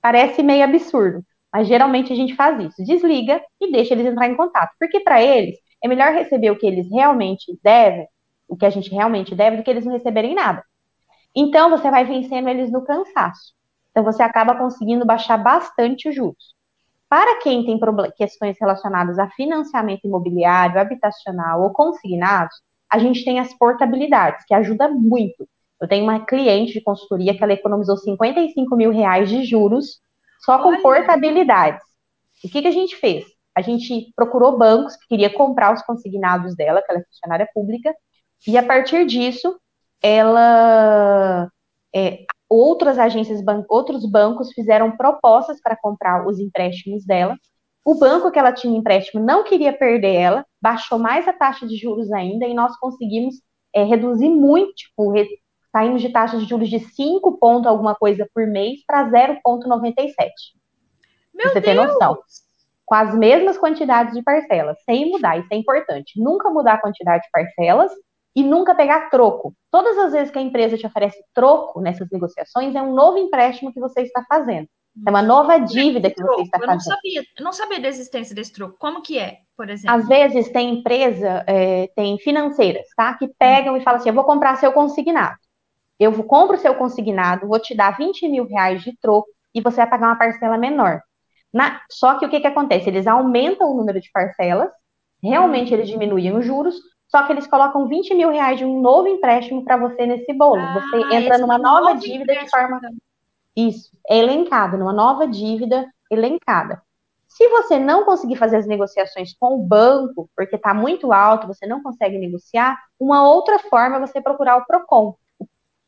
Parece 0.00 0.42
meio 0.42 0.64
absurdo, 0.64 1.24
mas 1.52 1.66
geralmente 1.66 2.12
a 2.12 2.16
gente 2.16 2.34
faz 2.36 2.58
isso. 2.60 2.84
Desliga 2.84 3.42
e 3.60 3.72
deixa 3.72 3.92
eles 3.92 4.06
entrar 4.06 4.28
em 4.28 4.36
contato. 4.36 4.70
Porque 4.78 5.00
para 5.00 5.20
eles, 5.20 5.56
é 5.82 5.88
melhor 5.88 6.12
receber 6.12 6.50
o 6.50 6.58
que 6.58 6.66
eles 6.66 6.88
realmente 6.90 7.58
devem, 7.62 8.06
o 8.48 8.56
que 8.56 8.66
a 8.66 8.70
gente 8.70 8.90
realmente 8.90 9.34
deve, 9.34 9.56
do 9.56 9.62
que 9.62 9.70
eles 9.70 9.84
não 9.84 9.92
receberem 9.92 10.34
nada. 10.34 10.62
Então, 11.34 11.70
você 11.70 11.90
vai 11.90 12.04
vencendo 12.04 12.48
eles 12.48 12.70
no 12.70 12.84
cansaço. 12.84 13.52
Então, 13.90 14.04
você 14.04 14.22
acaba 14.22 14.56
conseguindo 14.56 15.04
baixar 15.04 15.36
bastante 15.36 16.08
os 16.08 16.14
juros. 16.14 16.57
Para 17.08 17.40
quem 17.40 17.64
tem 17.64 17.78
questões 18.16 18.56
relacionadas 18.60 19.18
a 19.18 19.28
financiamento 19.30 20.04
imobiliário, 20.04 20.80
habitacional 20.80 21.62
ou 21.62 21.70
consignados, 21.70 22.54
a 22.90 22.98
gente 22.98 23.24
tem 23.24 23.38
as 23.40 23.52
portabilidades, 23.54 24.44
que 24.46 24.54
ajuda 24.54 24.88
muito. 24.88 25.48
Eu 25.80 25.88
tenho 25.88 26.04
uma 26.04 26.24
cliente 26.24 26.72
de 26.72 26.80
consultoria 26.80 27.36
que 27.36 27.42
ela 27.42 27.52
economizou 27.52 27.96
55 27.96 28.76
mil 28.76 28.90
reais 28.90 29.28
de 29.28 29.44
juros 29.44 30.00
só 30.40 30.58
com 30.58 30.68
Olha. 30.68 30.82
portabilidades. 30.82 31.82
O 32.44 32.48
que, 32.48 32.62
que 32.62 32.68
a 32.68 32.72
gente 32.72 32.96
fez? 32.96 33.24
A 33.54 33.62
gente 33.62 34.12
procurou 34.14 34.56
bancos 34.56 34.96
que 34.96 35.08
queria 35.08 35.32
comprar 35.32 35.74
os 35.74 35.82
consignados 35.82 36.54
dela, 36.54 36.82
que 36.82 36.90
ela 36.90 37.00
é 37.00 37.04
funcionária 37.04 37.48
pública, 37.52 37.94
e 38.46 38.56
a 38.56 38.62
partir 38.62 39.04
disso, 39.06 39.58
ela 40.02 41.50
é, 41.94 42.24
outras 42.48 42.98
agências, 42.98 43.42
ban 43.42 43.64
outros 43.68 44.08
bancos 44.10 44.52
fizeram 44.52 44.96
propostas 44.96 45.60
para 45.60 45.76
comprar 45.76 46.26
os 46.26 46.38
empréstimos 46.38 47.04
dela. 47.04 47.36
O 47.84 47.94
banco 47.94 48.30
que 48.30 48.38
ela 48.38 48.52
tinha 48.52 48.76
empréstimo 48.76 49.22
não 49.22 49.44
queria 49.44 49.72
perder 49.72 50.14
ela, 50.14 50.46
baixou 50.60 50.98
mais 50.98 51.26
a 51.26 51.32
taxa 51.32 51.66
de 51.66 51.76
juros 51.76 52.12
ainda 52.12 52.46
e 52.46 52.54
nós 52.54 52.76
conseguimos 52.78 53.36
é, 53.74 53.82
reduzir 53.82 54.28
muito, 54.28 54.72
tipo, 54.74 55.10
re 55.10 55.26
saímos 55.70 56.00
de 56.00 56.08
taxas 56.08 56.40
de 56.40 56.48
juros 56.48 56.68
de 56.68 56.80
5 56.80 57.38
ponto 57.38 57.68
alguma 57.68 57.94
coisa 57.94 58.26
por 58.34 58.46
mês 58.46 58.80
para 58.86 59.08
0,97. 59.10 60.30
Meu 61.34 61.48
você 61.48 61.60
Deus! 61.60 61.64
tem 61.64 61.74
noção. 61.74 62.18
Com 62.86 62.94
as 62.94 63.14
mesmas 63.14 63.58
quantidades 63.58 64.14
de 64.14 64.22
parcelas, 64.22 64.82
sem 64.84 65.10
mudar, 65.10 65.38
isso 65.38 65.48
é 65.52 65.56
importante. 65.56 66.20
Nunca 66.20 66.48
mudar 66.48 66.74
a 66.74 66.80
quantidade 66.80 67.22
de 67.24 67.30
parcelas 67.30 67.92
e 68.34 68.42
nunca 68.42 68.74
pegar 68.74 69.10
troco. 69.10 69.54
Todas 69.70 69.96
as 69.98 70.12
vezes 70.12 70.30
que 70.30 70.38
a 70.38 70.42
empresa 70.42 70.76
te 70.76 70.86
oferece 70.86 71.18
troco 71.34 71.80
nessas 71.80 72.08
negociações, 72.10 72.74
é 72.74 72.82
um 72.82 72.94
novo 72.94 73.18
empréstimo 73.18 73.72
que 73.72 73.80
você 73.80 74.02
está 74.02 74.24
fazendo. 74.28 74.68
É 75.06 75.10
uma 75.10 75.22
nova 75.22 75.58
dívida 75.58 76.10
que 76.10 76.22
você 76.22 76.42
está 76.42 76.58
fazendo. 76.58 76.70
Eu 76.70 76.74
não 76.74 76.80
sabia, 76.80 77.22
eu 77.38 77.44
não 77.44 77.52
sabia 77.52 77.80
da 77.80 77.88
existência 77.88 78.34
desse 78.34 78.52
troco. 78.52 78.76
Como 78.78 79.02
que 79.02 79.18
é, 79.18 79.38
por 79.56 79.68
exemplo? 79.70 79.96
Às 79.96 80.08
vezes 80.08 80.50
tem 80.50 80.78
empresa, 80.78 81.44
é, 81.46 81.88
tem 81.94 82.18
financeiras, 82.18 82.86
tá? 82.96 83.14
Que 83.14 83.28
pegam 83.38 83.76
e 83.76 83.82
falam 83.82 84.00
assim: 84.00 84.08
eu 84.08 84.14
vou 84.14 84.24
comprar 84.24 84.56
seu 84.56 84.72
consignado. 84.72 85.36
Eu 85.98 86.12
compro 86.24 86.58
seu 86.58 86.74
consignado, 86.74 87.48
vou 87.48 87.60
te 87.60 87.76
dar 87.76 87.96
20 87.96 88.28
mil 88.28 88.46
reais 88.46 88.82
de 88.82 88.96
troco 89.00 89.28
e 89.54 89.60
você 89.60 89.76
vai 89.76 89.90
pagar 89.90 90.08
uma 90.08 90.18
parcela 90.18 90.56
menor. 90.56 91.00
Na, 91.52 91.80
só 91.90 92.18
que 92.18 92.26
o 92.26 92.28
que, 92.28 92.40
que 92.40 92.46
acontece? 92.46 92.88
Eles 92.88 93.06
aumentam 93.06 93.72
o 93.72 93.76
número 93.76 94.00
de 94.00 94.10
parcelas, 94.12 94.70
realmente 95.22 95.72
eles 95.72 95.88
diminuem 95.88 96.36
os 96.36 96.44
juros, 96.44 96.76
só 97.08 97.24
que 97.24 97.32
eles 97.32 97.46
colocam 97.46 97.88
20 97.88 98.14
mil 98.14 98.30
reais 98.30 98.58
de 98.58 98.64
um 98.64 98.80
novo 98.80 99.08
empréstimo 99.08 99.64
para 99.64 99.76
você 99.76 100.06
nesse 100.06 100.32
bolo. 100.32 100.60
Ah, 100.60 100.74
você 100.74 101.16
entra 101.16 101.38
numa 101.38 101.58
nova 101.58 101.94
dívida 101.94 102.34
de 102.34 102.50
forma. 102.50 102.80
Isso, 103.56 103.90
é 104.08 104.18
elencado, 104.18 104.76
numa 104.76 104.92
nova 104.92 105.26
dívida 105.26 105.86
elencada. 106.10 106.82
Se 107.26 107.48
você 107.48 107.78
não 107.78 108.04
conseguir 108.04 108.36
fazer 108.36 108.56
as 108.56 108.66
negociações 108.66 109.34
com 109.38 109.54
o 109.54 109.62
banco, 109.62 110.28
porque 110.36 110.56
está 110.56 110.72
muito 110.72 111.12
alto, 111.12 111.46
você 111.46 111.66
não 111.66 111.82
consegue 111.82 112.18
negociar, 112.18 112.78
uma 112.98 113.26
outra 113.28 113.58
forma 113.58 113.96
é 113.96 114.00
você 114.00 114.20
procurar 114.20 114.56
o 114.56 114.66
PROCON. 114.66 115.14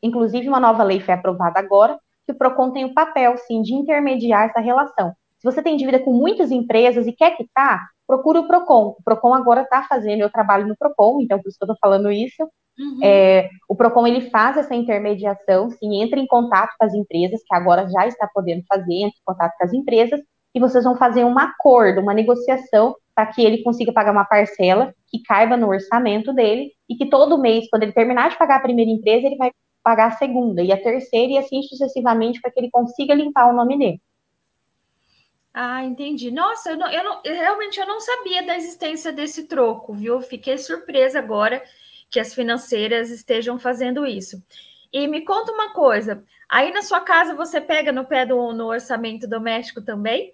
Inclusive, 0.01 0.47
uma 0.47 0.59
nova 0.59 0.83
lei 0.83 0.99
foi 0.99 1.13
aprovada 1.13 1.59
agora, 1.59 1.99
que 2.25 2.31
o 2.31 2.35
PROCON 2.35 2.71
tem 2.71 2.85
o 2.85 2.93
papel, 2.93 3.37
sim, 3.37 3.61
de 3.61 3.73
intermediar 3.73 4.49
essa 4.49 4.59
relação. 4.59 5.13
Se 5.37 5.43
você 5.43 5.61
tem 5.61 5.75
dívida 5.75 5.99
com 5.99 6.13
muitas 6.13 6.51
empresas 6.51 7.07
e 7.07 7.11
quer 7.11 7.35
quitar, 7.35 7.89
procure 8.11 8.39
o 8.39 8.47
PROCON. 8.47 8.95
O 8.99 9.03
PROCON 9.05 9.33
agora 9.33 9.61
está 9.61 9.83
fazendo, 9.83 10.19
eu 10.19 10.29
trabalho 10.29 10.67
no 10.67 10.75
PROCON, 10.75 11.21
então 11.21 11.39
por 11.39 11.47
isso 11.47 11.57
que 11.57 11.63
eu 11.63 11.71
estou 11.71 11.77
falando 11.79 12.11
isso. 12.11 12.43
Uhum. 12.77 12.99
É, 13.01 13.47
o 13.69 13.75
PROCON 13.75 14.05
ele 14.05 14.29
faz 14.29 14.57
essa 14.57 14.75
intermediação, 14.75 15.69
sim, 15.69 16.01
entra 16.01 16.19
em 16.19 16.27
contato 16.27 16.71
com 16.77 16.85
as 16.85 16.93
empresas, 16.93 17.41
que 17.47 17.55
agora 17.55 17.87
já 17.89 18.05
está 18.07 18.29
podendo 18.33 18.63
fazer, 18.67 18.93
entra 18.93 19.17
em 19.17 19.25
contato 19.25 19.53
com 19.57 19.63
as 19.63 19.73
empresas, 19.73 20.19
e 20.53 20.59
vocês 20.59 20.83
vão 20.83 20.97
fazer 20.97 21.23
um 21.23 21.39
acordo, 21.39 22.01
uma 22.01 22.13
negociação, 22.13 22.95
para 23.15 23.27
que 23.27 23.41
ele 23.41 23.63
consiga 23.63 23.93
pagar 23.93 24.11
uma 24.11 24.25
parcela 24.25 24.93
que 25.07 25.21
caiba 25.23 25.55
no 25.55 25.69
orçamento 25.69 26.33
dele, 26.33 26.71
e 26.89 26.95
que 26.95 27.09
todo 27.09 27.39
mês, 27.39 27.69
quando 27.69 27.83
ele 27.83 27.93
terminar 27.93 28.29
de 28.29 28.37
pagar 28.37 28.57
a 28.57 28.61
primeira 28.61 28.91
empresa, 28.91 29.27
ele 29.27 29.37
vai 29.37 29.51
pagar 29.81 30.07
a 30.07 30.17
segunda, 30.17 30.61
e 30.61 30.71
a 30.71 30.81
terceira, 30.81 31.31
e 31.31 31.37
assim 31.37 31.61
sucessivamente, 31.63 32.41
para 32.41 32.51
que 32.51 32.59
ele 32.59 32.69
consiga 32.69 33.13
limpar 33.13 33.49
o 33.49 33.55
nome 33.55 33.77
dele. 33.77 34.01
Ah, 35.53 35.83
entendi. 35.83 36.31
Nossa, 36.31 36.71
eu, 36.71 36.77
não, 36.77 36.89
eu, 36.89 37.03
não, 37.03 37.21
realmente 37.25 37.79
eu 37.79 37.85
não 37.85 37.99
sabia 37.99 38.43
da 38.43 38.55
existência 38.55 39.11
desse 39.11 39.47
troco, 39.47 39.93
viu? 39.93 40.21
Fiquei 40.21 40.57
surpresa 40.57 41.19
agora 41.19 41.61
que 42.09 42.19
as 42.19 42.33
financeiras 42.33 43.09
estejam 43.09 43.59
fazendo 43.59 44.05
isso. 44.05 44.41
E 44.93 45.07
me 45.07 45.21
conta 45.21 45.51
uma 45.51 45.73
coisa: 45.73 46.23
aí 46.49 46.71
na 46.71 46.81
sua 46.81 47.01
casa 47.01 47.35
você 47.35 47.59
pega 47.59 47.91
no 47.91 48.05
pé 48.05 48.25
do 48.25 48.53
no 48.53 48.67
orçamento 48.67 49.27
doméstico 49.27 49.81
também? 49.81 50.33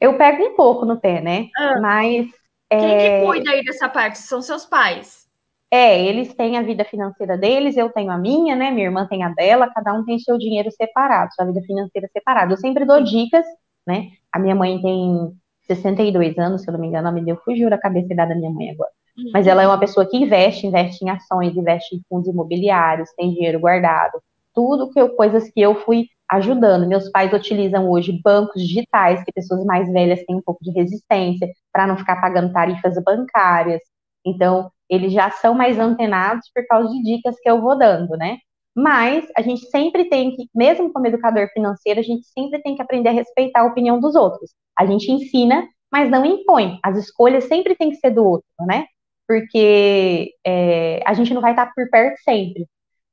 Eu 0.00 0.16
pego 0.16 0.42
um 0.42 0.56
pouco 0.56 0.86
no 0.86 0.98
pé, 0.98 1.20
né? 1.20 1.48
Ah. 1.56 1.80
Mas. 1.80 2.26
Quem 2.70 2.94
é... 2.94 3.20
que 3.20 3.26
cuida 3.26 3.50
aí 3.50 3.62
dessa 3.62 3.88
parte? 3.88 4.18
São 4.18 4.40
seus 4.40 4.64
pais? 4.64 5.24
É, 5.70 6.02
eles 6.02 6.32
têm 6.34 6.56
a 6.56 6.62
vida 6.62 6.84
financeira 6.84 7.36
deles, 7.36 7.76
eu 7.76 7.90
tenho 7.90 8.10
a 8.10 8.16
minha, 8.16 8.54
né? 8.54 8.70
Minha 8.70 8.86
irmã 8.86 9.06
tem 9.06 9.22
a 9.22 9.28
dela, 9.30 9.70
cada 9.74 9.92
um 9.92 10.04
tem 10.04 10.18
seu 10.18 10.38
dinheiro 10.38 10.70
separado, 10.70 11.34
sua 11.34 11.44
vida 11.46 11.60
financeira 11.62 12.08
separada. 12.12 12.52
Eu 12.52 12.56
sempre 12.56 12.84
dou 12.84 13.02
dicas 13.02 13.44
né? 13.86 14.08
A 14.32 14.38
minha 14.38 14.54
mãe 14.54 14.80
tem 14.80 15.32
62 15.66 16.38
anos, 16.38 16.62
se 16.62 16.68
eu 16.68 16.72
não 16.72 16.80
me 16.80 16.88
engano, 16.88 17.08
ela 17.08 17.14
me 17.14 17.24
deu 17.24 17.36
fugiu 17.44 17.72
a 17.72 17.78
cabeça 17.78 18.14
da 18.14 18.26
minha 18.26 18.50
mãe 18.50 18.70
agora. 18.70 18.90
Uhum. 19.16 19.30
Mas 19.32 19.46
ela 19.46 19.62
é 19.62 19.66
uma 19.66 19.78
pessoa 19.78 20.06
que 20.06 20.16
investe, 20.16 20.66
investe 20.66 21.04
em 21.04 21.10
ações, 21.10 21.56
investe 21.56 21.96
em 21.96 22.02
fundos 22.08 22.28
imobiliários, 22.28 23.10
tem 23.16 23.32
dinheiro 23.32 23.60
guardado, 23.60 24.20
tudo 24.54 24.90
que 24.90 25.00
eu, 25.00 25.10
coisas 25.10 25.50
que 25.50 25.60
eu 25.60 25.74
fui 25.74 26.08
ajudando. 26.30 26.88
Meus 26.88 27.08
pais 27.10 27.32
utilizam 27.32 27.88
hoje 27.90 28.20
bancos 28.22 28.62
digitais, 28.62 29.22
que 29.24 29.32
pessoas 29.32 29.64
mais 29.64 29.90
velhas 29.92 30.24
têm 30.24 30.36
um 30.36 30.42
pouco 30.42 30.62
de 30.62 30.70
resistência, 30.72 31.48
para 31.72 31.86
não 31.86 31.96
ficar 31.96 32.20
pagando 32.20 32.52
tarifas 32.52 32.94
bancárias. 33.04 33.80
Então, 34.24 34.70
eles 34.88 35.12
já 35.12 35.30
são 35.30 35.54
mais 35.54 35.78
antenados 35.78 36.50
por 36.54 36.66
causa 36.66 36.90
de 36.90 37.02
dicas 37.02 37.36
que 37.40 37.48
eu 37.48 37.60
vou 37.60 37.76
dando, 37.76 38.16
né? 38.16 38.38
Mas 38.74 39.26
a 39.36 39.42
gente 39.42 39.66
sempre 39.70 40.06
tem 40.08 40.34
que, 40.34 40.48
mesmo 40.54 40.92
como 40.92 41.06
educador 41.06 41.48
financeiro, 41.52 42.00
a 42.00 42.02
gente 42.02 42.26
sempre 42.26 42.60
tem 42.60 42.74
que 42.74 42.82
aprender 42.82 43.10
a 43.10 43.12
respeitar 43.12 43.60
a 43.60 43.66
opinião 43.66 44.00
dos 44.00 44.14
outros. 44.16 44.50
A 44.76 44.84
gente 44.84 45.10
ensina, 45.10 45.68
mas 45.92 46.10
não 46.10 46.24
impõe. 46.24 46.78
As 46.82 46.96
escolhas 46.96 47.44
sempre 47.44 47.76
têm 47.76 47.90
que 47.90 47.96
ser 47.96 48.10
do 48.10 48.24
outro, 48.24 48.46
né? 48.66 48.86
Porque 49.28 50.32
é, 50.44 51.00
a 51.06 51.14
gente 51.14 51.32
não 51.32 51.40
vai 51.40 51.52
estar 51.52 51.72
por 51.74 51.88
perto 51.88 52.18
sempre. 52.22 52.66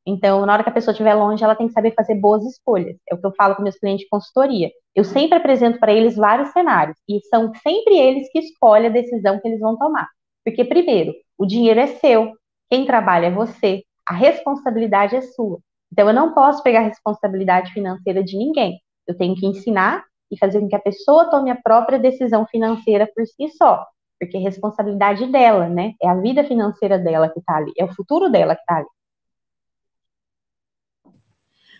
Então, 0.05 0.45
na 0.45 0.53
hora 0.53 0.63
que 0.63 0.69
a 0.69 0.73
pessoa 0.73 0.93
estiver 0.93 1.13
longe, 1.13 1.43
ela 1.43 1.55
tem 1.55 1.67
que 1.67 1.73
saber 1.73 1.93
fazer 1.93 2.15
boas 2.15 2.43
escolhas. 2.43 2.97
É 3.09 3.13
o 3.13 3.19
que 3.19 3.25
eu 3.25 3.33
falo 3.35 3.55
com 3.55 3.61
meus 3.61 3.77
clientes 3.77 4.03
de 4.03 4.09
consultoria. 4.09 4.71
Eu 4.95 5.03
sempre 5.03 5.37
apresento 5.37 5.79
para 5.79 5.93
eles 5.93 6.15
vários 6.15 6.49
cenários 6.49 6.97
e 7.07 7.19
são 7.27 7.53
sempre 7.55 7.97
eles 7.97 8.27
que 8.31 8.39
escolhem 8.39 8.87
a 8.87 8.91
decisão 8.93 9.39
que 9.39 9.47
eles 9.47 9.59
vão 9.59 9.77
tomar. 9.77 10.07
Porque, 10.43 10.65
primeiro, 10.65 11.13
o 11.37 11.45
dinheiro 11.45 11.79
é 11.79 11.87
seu, 11.87 12.33
quem 12.69 12.85
trabalha 12.85 13.27
é 13.27 13.31
você, 13.31 13.83
a 14.11 14.13
responsabilidade 14.13 15.15
é 15.15 15.21
sua. 15.21 15.59
Então, 15.89 16.05
eu 16.05 16.13
não 16.13 16.33
posso 16.33 16.61
pegar 16.61 16.79
a 16.79 16.87
responsabilidade 16.87 17.71
financeira 17.71 18.21
de 18.21 18.37
ninguém. 18.37 18.77
Eu 19.07 19.17
tenho 19.17 19.35
que 19.35 19.45
ensinar 19.45 20.03
e 20.29 20.37
fazer 20.37 20.59
com 20.59 20.67
que 20.67 20.75
a 20.75 20.79
pessoa 20.79 21.29
tome 21.29 21.49
a 21.49 21.55
própria 21.55 21.97
decisão 21.97 22.45
financeira 22.45 23.09
por 23.15 23.25
si 23.25 23.47
só. 23.57 23.85
Porque 24.19 24.35
é 24.35 24.39
responsabilidade 24.41 25.25
dela, 25.27 25.69
né? 25.69 25.93
É 26.01 26.09
a 26.09 26.15
vida 26.15 26.43
financeira 26.43 26.99
dela 26.99 27.29
que 27.29 27.39
está 27.39 27.55
ali, 27.55 27.71
é 27.77 27.85
o 27.85 27.95
futuro 27.95 28.29
dela 28.29 28.53
que 28.53 28.61
está 28.61 28.77
ali. 28.79 28.87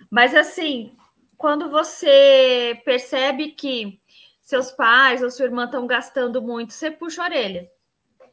Mas 0.10 0.34
assim, 0.34 0.94
quando 1.38 1.70
você 1.70 2.82
percebe 2.86 3.50
que 3.50 4.00
seus 4.41 4.72
pais 4.72 5.22
ou 5.22 5.30
sua 5.30 5.46
irmã 5.46 5.65
estão 5.65 5.86
gastando 5.86 6.41
muito, 6.41 6.72
você 6.72 6.89
puxa 6.89 7.24
a 7.24 7.26
orelha. 7.26 7.67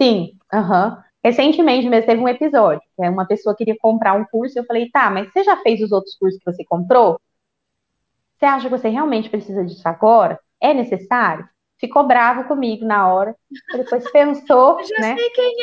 Sim, 0.00 0.38
aham. 0.52 0.90
Uhum. 0.90 1.02
Recentemente 1.28 1.86
mesmo 1.90 2.06
teve 2.06 2.22
um 2.22 2.28
episódio, 2.28 2.80
que 2.96 3.04
é 3.04 3.10
uma 3.10 3.26
pessoa 3.26 3.54
queria 3.54 3.76
comprar 3.78 4.14
um 4.14 4.24
curso, 4.24 4.56
e 4.56 4.60
eu 4.60 4.64
falei, 4.64 4.88
tá, 4.90 5.10
mas 5.10 5.30
você 5.30 5.44
já 5.44 5.58
fez 5.58 5.82
os 5.82 5.92
outros 5.92 6.16
cursos 6.16 6.38
que 6.42 6.50
você 6.50 6.64
comprou? 6.64 7.20
Você 8.34 8.46
acha 8.46 8.70
que 8.70 8.74
você 8.74 8.88
realmente 8.88 9.28
precisa 9.28 9.62
disso 9.62 9.86
agora? 9.86 10.40
É 10.58 10.72
necessário? 10.72 11.46
Ficou 11.78 12.06
bravo 12.06 12.44
comigo 12.44 12.86
na 12.86 13.12
hora, 13.12 13.36
depois 13.72 14.10
pensou, 14.10 14.80
eu 14.80 14.86
já 14.86 15.00
né? 15.00 15.16
sei 15.16 15.30
quem 15.30 15.54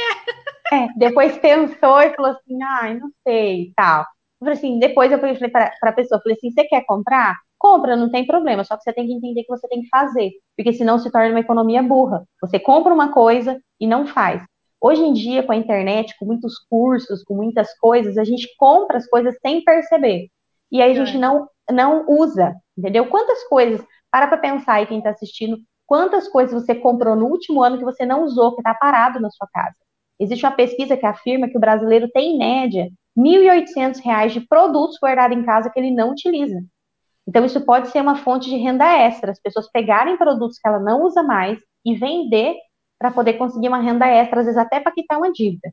é. 0.71 0.83
é. 0.83 0.87
Depois 0.95 1.35
pensou 1.39 1.99
e 1.99 2.13
falou 2.13 2.31
assim, 2.31 2.61
ai, 2.61 2.99
não 2.99 3.09
sei, 3.27 3.63
e 3.63 3.73
tal. 3.75 4.01
Eu 4.01 4.05
falei 4.45 4.53
assim, 4.53 4.77
depois 4.77 5.11
eu 5.11 5.19
falei 5.19 5.49
para 5.49 5.73
a 5.81 5.93
pessoa, 5.93 6.21
falei 6.21 6.37
assim, 6.37 6.51
você 6.51 6.63
quer 6.65 6.85
comprar? 6.85 7.35
Compra, 7.57 7.95
não 7.95 8.11
tem 8.11 8.27
problema, 8.27 8.63
só 8.63 8.77
que 8.77 8.83
você 8.83 8.93
tem 8.93 9.07
que 9.07 9.13
entender 9.13 9.41
que 9.41 9.49
você 9.49 9.67
tem 9.67 9.81
que 9.81 9.89
fazer, 9.89 10.29
porque 10.55 10.73
senão 10.73 10.99
se 10.99 11.11
torna 11.11 11.31
uma 11.31 11.39
economia 11.39 11.81
burra. 11.81 12.23
Você 12.39 12.59
compra 12.59 12.93
uma 12.93 13.11
coisa 13.11 13.59
e 13.79 13.87
não 13.87 14.05
faz. 14.05 14.43
Hoje 14.87 15.01
em 15.01 15.13
dia, 15.13 15.41
com 15.41 15.51
a 15.51 15.55
internet, 15.55 16.15
com 16.19 16.25
muitos 16.27 16.59
cursos, 16.59 17.23
com 17.23 17.33
muitas 17.33 17.75
coisas, 17.79 18.19
a 18.19 18.23
gente 18.23 18.47
compra 18.55 18.99
as 18.99 19.07
coisas 19.07 19.35
sem 19.41 19.63
perceber. 19.63 20.27
E 20.71 20.79
aí 20.79 20.91
a 20.91 20.93
gente 21.03 21.17
é. 21.17 21.19
não, 21.19 21.49
não 21.71 22.05
usa, 22.07 22.53
entendeu? 22.77 23.07
Quantas 23.07 23.43
coisas, 23.45 23.83
para 24.11 24.27
para 24.27 24.37
pensar 24.37 24.73
aí 24.73 24.85
quem 24.85 24.99
está 24.99 25.09
assistindo, 25.09 25.57
quantas 25.87 26.27
coisas 26.27 26.53
você 26.53 26.75
comprou 26.75 27.15
no 27.15 27.25
último 27.25 27.63
ano 27.63 27.79
que 27.79 27.83
você 27.83 28.05
não 28.05 28.25
usou, 28.25 28.53
que 28.53 28.61
está 28.61 28.75
parado 28.75 29.19
na 29.19 29.31
sua 29.31 29.47
casa. 29.51 29.75
Existe 30.19 30.45
uma 30.45 30.51
pesquisa 30.51 30.95
que 30.95 31.05
afirma 31.07 31.49
que 31.49 31.57
o 31.57 31.59
brasileiro 31.59 32.07
tem, 32.11 32.35
em 32.35 32.37
média, 32.37 32.87
R$ 33.17 33.23
1.800 33.23 34.29
de 34.33 34.41
produtos 34.41 34.99
guardados 35.01 35.35
em 35.35 35.43
casa 35.43 35.71
que 35.71 35.79
ele 35.79 35.89
não 35.89 36.11
utiliza. 36.11 36.63
Então, 37.27 37.43
isso 37.43 37.65
pode 37.65 37.87
ser 37.87 38.01
uma 38.01 38.17
fonte 38.17 38.51
de 38.51 38.57
renda 38.57 38.85
extra, 38.85 39.31
as 39.31 39.41
pessoas 39.41 39.67
pegarem 39.71 40.15
produtos 40.15 40.59
que 40.59 40.67
ela 40.67 40.79
não 40.79 41.01
usa 41.01 41.23
mais 41.23 41.57
e 41.83 41.95
vender 41.95 42.55
para 42.97 43.11
poder 43.11 43.33
conseguir 43.33 43.67
uma 43.67 43.81
renda 43.81 44.07
extra, 44.07 44.39
às 44.39 44.45
vezes 44.45 44.59
até 44.59 44.79
para 44.79 44.91
quitar 44.91 45.17
uma 45.17 45.31
dívida. 45.31 45.71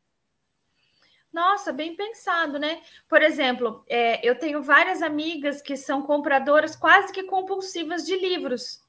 Nossa, 1.33 1.73
bem 1.73 1.97
pensado, 1.97 2.59
né? 2.59 2.81
Por 3.09 3.23
exemplo, 3.23 3.83
é, 3.89 4.27
eu 4.27 4.39
tenho 4.39 4.63
várias 4.63 5.01
amigas 5.01 5.63
que 5.63 5.77
são 5.77 6.03
compradoras 6.03 6.77
quase 6.77 7.13
que 7.13 7.23
compulsivas 7.23 8.05
de 8.05 8.17
livros. 8.17 8.83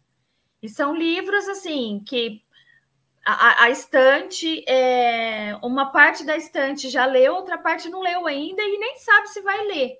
E 0.62 0.68
são 0.68 0.94
livros, 0.94 1.48
assim, 1.48 2.04
que 2.06 2.42
a, 3.26 3.64
a, 3.64 3.70
estante, 3.70 4.64
é, 4.68 5.58
uma 5.64 5.92
parte 5.92 6.26
da 6.26 6.36
estante 6.36 6.90
já 6.90 7.06
leu, 7.06 7.36
outra 7.36 7.58
parte 7.58 7.90
não 7.90 8.02
leu 8.02 8.28
ainda 8.28 8.62
e 8.62 8.78
nem 8.78 8.98
sabe 8.98 9.28
se 9.30 9.42
vai 9.42 9.66
ler. 9.66 9.98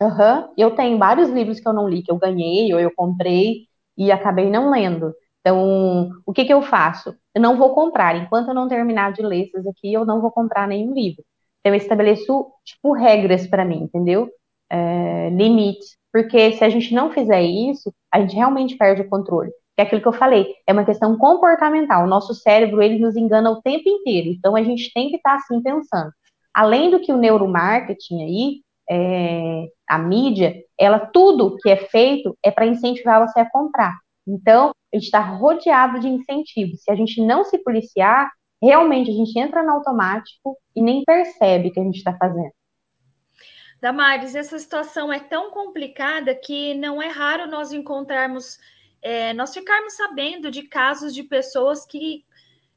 Uhum. 0.00 0.52
Eu 0.56 0.74
tenho 0.74 0.98
vários 0.98 1.28
livros 1.28 1.60
que 1.60 1.68
eu 1.68 1.72
não 1.72 1.88
li, 1.88 2.02
que 2.02 2.10
eu 2.10 2.16
ganhei 2.16 2.72
ou 2.72 2.80
eu 2.80 2.92
comprei 2.96 3.68
e 3.96 4.10
acabei 4.10 4.50
não 4.50 4.70
lendo. 4.70 5.14
Então, 5.42 6.10
o 6.24 6.32
que, 6.32 6.44
que 6.44 6.52
eu 6.52 6.62
faço? 6.62 7.14
Eu 7.34 7.42
não 7.42 7.56
vou 7.56 7.74
comprar. 7.74 8.16
Enquanto 8.16 8.48
eu 8.48 8.54
não 8.54 8.68
terminar 8.68 9.12
de 9.12 9.22
ler 9.22 9.42
esses 9.42 9.66
aqui, 9.66 9.92
eu 9.92 10.06
não 10.06 10.20
vou 10.20 10.30
comprar 10.30 10.68
nenhum 10.68 10.94
livro. 10.94 11.22
Então, 11.60 11.74
eu 11.74 11.76
estabeleço, 11.76 12.46
tipo, 12.64 12.92
regras 12.92 13.46
para 13.46 13.64
mim, 13.64 13.82
entendeu? 13.82 14.30
É, 14.70 15.30
limites. 15.30 15.96
Porque 16.12 16.52
se 16.52 16.64
a 16.64 16.68
gente 16.68 16.94
não 16.94 17.10
fizer 17.10 17.42
isso, 17.42 17.92
a 18.12 18.20
gente 18.20 18.36
realmente 18.36 18.76
perde 18.76 19.02
o 19.02 19.08
controle. 19.08 19.50
Que 19.74 19.82
é 19.82 19.84
aquilo 19.84 20.02
que 20.02 20.08
eu 20.08 20.12
falei, 20.12 20.54
é 20.66 20.72
uma 20.72 20.84
questão 20.84 21.16
comportamental. 21.18 22.04
O 22.04 22.08
nosso 22.08 22.34
cérebro, 22.34 22.82
ele 22.82 22.98
nos 22.98 23.16
engana 23.16 23.50
o 23.50 23.60
tempo 23.62 23.88
inteiro. 23.88 24.28
Então, 24.28 24.54
a 24.54 24.62
gente 24.62 24.92
tem 24.94 25.10
que 25.10 25.16
estar 25.16 25.34
assim 25.34 25.60
pensando. 25.62 26.12
Além 26.54 26.90
do 26.90 27.00
que 27.00 27.12
o 27.12 27.16
neuromarketing 27.16 28.22
aí, 28.22 28.60
é, 28.90 29.68
a 29.88 29.98
mídia, 29.98 30.54
ela, 30.78 30.98
tudo 31.00 31.56
que 31.58 31.70
é 31.70 31.76
feito 31.76 32.36
é 32.44 32.50
para 32.50 32.66
incentivar 32.66 33.26
você 33.26 33.40
a 33.40 33.50
comprar. 33.50 34.01
Então, 34.26 34.72
a 34.92 34.96
gente 34.96 35.04
está 35.04 35.20
rodeado 35.20 35.98
de 35.98 36.08
incentivos. 36.08 36.82
Se 36.82 36.90
a 36.90 36.94
gente 36.94 37.24
não 37.24 37.44
se 37.44 37.58
policiar, 37.58 38.30
realmente 38.62 39.10
a 39.10 39.14
gente 39.14 39.38
entra 39.38 39.62
no 39.62 39.72
automático 39.72 40.56
e 40.74 40.82
nem 40.82 41.02
percebe 41.04 41.70
que 41.70 41.80
a 41.80 41.82
gente 41.82 41.96
está 41.96 42.16
fazendo. 42.16 42.52
Damares, 43.80 44.36
essa 44.36 44.56
situação 44.58 45.12
é 45.12 45.18
tão 45.18 45.50
complicada 45.50 46.34
que 46.36 46.72
não 46.74 47.02
é 47.02 47.08
raro 47.08 47.50
nós 47.50 47.72
encontrarmos, 47.72 48.56
é, 49.02 49.34
nós 49.34 49.52
ficarmos 49.52 49.94
sabendo 49.94 50.52
de 50.52 50.62
casos 50.62 51.12
de 51.12 51.24
pessoas 51.24 51.84
que 51.84 52.24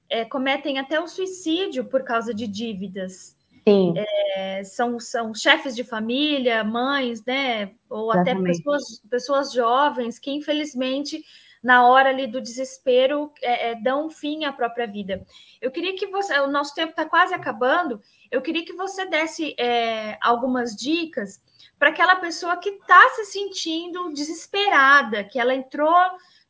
é, 0.09 0.25
cometem 0.25 0.79
até 0.79 0.99
o 0.99 1.07
suicídio 1.07 1.85
por 1.85 2.03
causa 2.03 2.33
de 2.33 2.47
dívidas. 2.47 3.34
Sim. 3.67 3.93
É, 4.35 4.63
são, 4.63 4.99
são 4.99 5.33
chefes 5.33 5.75
de 5.75 5.83
família, 5.83 6.63
mães, 6.63 7.25
né? 7.25 7.71
Ou 7.89 8.11
Exatamente. 8.11 8.39
até 8.39 8.47
pessoas, 8.47 9.01
pessoas 9.09 9.53
jovens 9.53 10.19
que, 10.19 10.29
infelizmente, 10.29 11.23
na 11.63 11.87
hora 11.87 12.09
ali 12.09 12.27
do 12.27 12.39
desespero, 12.39 13.31
é, 13.41 13.71
é, 13.71 13.75
dão 13.75 14.07
fim 14.07 14.45
à 14.45 14.53
própria 14.53 14.85
vida. 14.85 15.25
Eu 15.59 15.71
queria 15.71 15.95
que 15.95 16.05
você, 16.05 16.39
o 16.41 16.47
nosso 16.47 16.75
tempo 16.75 16.91
está 16.91 17.05
quase 17.05 17.33
acabando, 17.33 17.99
eu 18.29 18.39
queria 18.39 18.63
que 18.63 18.73
você 18.73 19.07
desse 19.07 19.55
é, 19.57 20.15
algumas 20.21 20.75
dicas 20.75 21.41
para 21.79 21.89
aquela 21.89 22.17
pessoa 22.17 22.57
que 22.57 22.69
está 22.69 23.09
se 23.15 23.25
sentindo 23.25 24.13
desesperada, 24.13 25.23
que 25.23 25.39
ela 25.39 25.55
entrou 25.55 25.95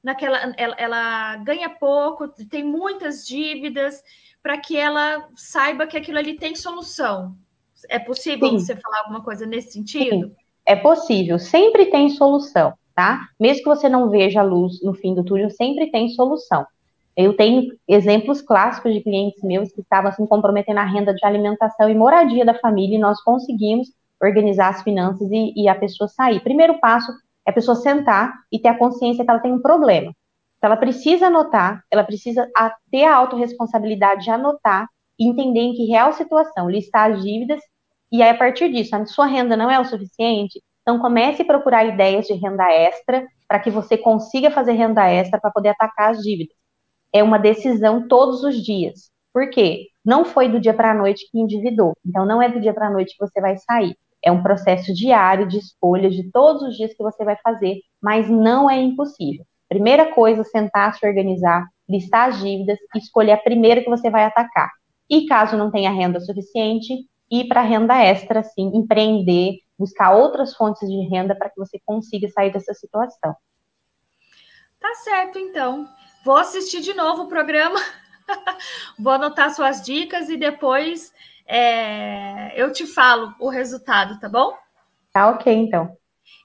naquela, 0.03 0.53
ela, 0.57 0.75
ela 0.77 1.35
ganha 1.37 1.69
pouco, 1.69 2.27
tem 2.49 2.63
muitas 2.63 3.25
dívidas, 3.25 4.03
para 4.45 4.59
que 4.59 4.77
ela 4.77 5.27
saiba 5.35 5.87
que 5.87 5.97
aquilo 5.97 6.19
ali 6.19 6.37
tem 6.37 6.53
solução. 6.53 7.31
É 7.89 7.97
possível 7.97 8.49
Sim. 8.49 8.59
você 8.59 8.75
falar 8.75 8.99
alguma 8.99 9.23
coisa 9.23 9.43
nesse 9.43 9.71
sentido? 9.71 10.27
Sim. 10.27 10.35
É 10.63 10.75
possível, 10.75 11.39
sempre 11.39 11.87
tem 11.87 12.09
solução 12.09 12.73
tá? 12.95 13.27
Mesmo 13.39 13.63
que 13.63 13.69
você 13.69 13.89
não 13.89 14.09
veja 14.09 14.39
a 14.39 14.43
luz 14.43 14.81
no 14.81 14.93
fim 14.93 15.13
do 15.13 15.23
túnel, 15.23 15.49
sempre 15.49 15.91
tem 15.91 16.09
solução. 16.09 16.65
Eu 17.15 17.35
tenho 17.35 17.71
exemplos 17.87 18.41
clássicos 18.41 18.93
de 18.93 19.01
clientes 19.01 19.43
meus 19.43 19.71
que 19.71 19.81
estavam 19.81 20.09
assim 20.09 20.25
comprometendo 20.25 20.77
a 20.79 20.85
renda 20.85 21.13
de 21.13 21.25
alimentação 21.25 21.89
e 21.89 21.95
moradia 21.95 22.45
da 22.45 22.53
família 22.55 22.95
e 22.95 22.99
nós 22.99 23.21
conseguimos 23.21 23.89
organizar 24.21 24.69
as 24.69 24.81
finanças 24.81 25.29
e, 25.31 25.53
e 25.55 25.67
a 25.67 25.75
pessoa 25.75 26.07
sair. 26.07 26.41
Primeiro 26.41 26.79
passo 26.79 27.11
é 27.45 27.51
a 27.51 27.53
pessoa 27.53 27.75
sentar 27.75 28.33
e 28.51 28.59
ter 28.59 28.69
a 28.69 28.77
consciência 28.77 29.23
que 29.23 29.29
ela 29.29 29.39
tem 29.39 29.51
um 29.51 29.61
problema. 29.61 30.11
Então, 30.65 30.71
ela 30.71 30.79
precisa 30.79 31.27
anotar, 31.27 31.83
ela 31.91 32.03
precisa 32.03 32.49
ter 32.89 33.03
a 33.03 33.15
autorresponsabilidade 33.17 34.23
de 34.23 34.31
anotar 34.31 34.89
e 35.19 35.29
entender 35.29 35.59
em 35.59 35.73
que 35.75 35.85
real 35.85 36.11
situação, 36.11 36.67
listar 36.67 37.11
as 37.11 37.21
dívidas, 37.21 37.61
e 38.11 38.23
aí, 38.23 38.31
a 38.31 38.35
partir 38.35 38.71
disso, 38.71 38.95
a 38.95 39.05
sua 39.05 39.27
renda 39.27 39.55
não 39.55 39.69
é 39.69 39.79
o 39.79 39.85
suficiente, 39.85 40.59
então, 40.81 40.97
comece 40.97 41.43
a 41.43 41.45
procurar 41.45 41.85
ideias 41.85 42.25
de 42.25 42.33
renda 42.33 42.67
extra 42.71 43.27
para 43.47 43.59
que 43.59 43.69
você 43.69 43.95
consiga 43.95 44.49
fazer 44.49 44.71
renda 44.71 45.07
extra 45.07 45.39
para 45.39 45.51
poder 45.51 45.69
atacar 45.69 46.09
as 46.09 46.23
dívidas. 46.23 46.55
É 47.13 47.21
uma 47.21 47.37
decisão 47.37 48.07
todos 48.07 48.43
os 48.43 48.55
dias. 48.55 49.11
Por 49.31 49.51
quê? 49.51 49.89
Não 50.03 50.25
foi 50.25 50.49
do 50.49 50.59
dia 50.59 50.73
para 50.73 50.89
a 50.89 50.95
noite 50.95 51.29
que 51.31 51.39
endividou. 51.39 51.93
Então, 52.03 52.25
não 52.25 52.41
é 52.41 52.49
do 52.49 52.59
dia 52.59 52.73
para 52.73 52.87
a 52.87 52.91
noite 52.91 53.15
que 53.15 53.23
você 53.23 53.39
vai 53.39 53.55
sair. 53.57 53.95
É 54.23 54.31
um 54.31 54.41
processo 54.41 54.91
diário 54.95 55.47
de 55.47 55.59
escolha 55.59 56.09
de 56.09 56.31
todos 56.31 56.63
os 56.63 56.75
dias 56.75 56.91
que 56.91 57.03
você 57.03 57.23
vai 57.23 57.37
fazer, 57.43 57.81
mas 58.01 58.27
não 58.27 58.67
é 58.67 58.81
impossível. 58.81 59.45
Primeira 59.67 60.13
coisa, 60.13 60.43
sentar, 60.43 60.95
se 60.95 61.05
organizar, 61.05 61.65
listar 61.89 62.29
as 62.29 62.39
dívidas 62.39 62.77
e 62.93 62.97
escolher 62.99 63.33
a 63.33 63.37
primeira 63.37 63.81
que 63.81 63.89
você 63.89 64.09
vai 64.09 64.25
atacar. 64.25 64.71
E 65.09 65.25
caso 65.25 65.57
não 65.57 65.71
tenha 65.71 65.91
renda 65.91 66.19
suficiente, 66.19 66.93
ir 67.29 67.47
para 67.47 67.61
renda 67.61 67.95
extra, 68.03 68.43
sim, 68.43 68.71
empreender, 68.73 69.59
buscar 69.77 70.11
outras 70.11 70.55
fontes 70.55 70.87
de 70.87 71.07
renda 71.07 71.35
para 71.35 71.49
que 71.49 71.57
você 71.57 71.79
consiga 71.85 72.27
sair 72.29 72.51
dessa 72.51 72.73
situação. 72.73 73.35
Tá 74.79 74.93
certo, 75.03 75.39
então. 75.39 75.87
Vou 76.23 76.37
assistir 76.37 76.81
de 76.81 76.93
novo 76.93 77.23
o 77.23 77.27
programa, 77.27 77.79
vou 78.97 79.13
anotar 79.13 79.53
suas 79.53 79.81
dicas 79.81 80.29
e 80.29 80.37
depois 80.37 81.13
é, 81.45 82.51
eu 82.59 82.71
te 82.71 82.85
falo 82.85 83.33
o 83.39 83.49
resultado, 83.49 84.19
tá 84.19 84.27
bom? 84.27 84.53
Tá 85.11 85.29
ok, 85.29 85.53
então. 85.53 85.95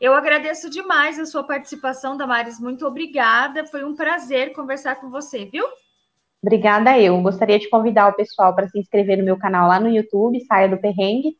Eu 0.00 0.14
agradeço 0.14 0.70
demais 0.70 1.18
a 1.18 1.26
sua 1.26 1.44
participação, 1.44 2.16
Damares. 2.16 2.58
Muito 2.58 2.86
obrigada. 2.86 3.66
Foi 3.66 3.84
um 3.84 3.94
prazer 3.94 4.54
conversar 4.54 4.94
com 4.96 5.10
você, 5.10 5.44
viu? 5.44 5.64
Obrigada 6.42 6.98
eu. 6.98 7.20
Gostaria 7.20 7.58
de 7.58 7.68
convidar 7.68 8.08
o 8.08 8.14
pessoal 8.14 8.54
para 8.54 8.66
se 8.66 8.78
inscrever 8.78 9.18
no 9.18 9.24
meu 9.24 9.38
canal 9.38 9.68
lá 9.68 9.78
no 9.78 9.90
YouTube, 9.90 10.40
Saia 10.46 10.70
do 10.70 10.78
Perrengue, 10.78 11.36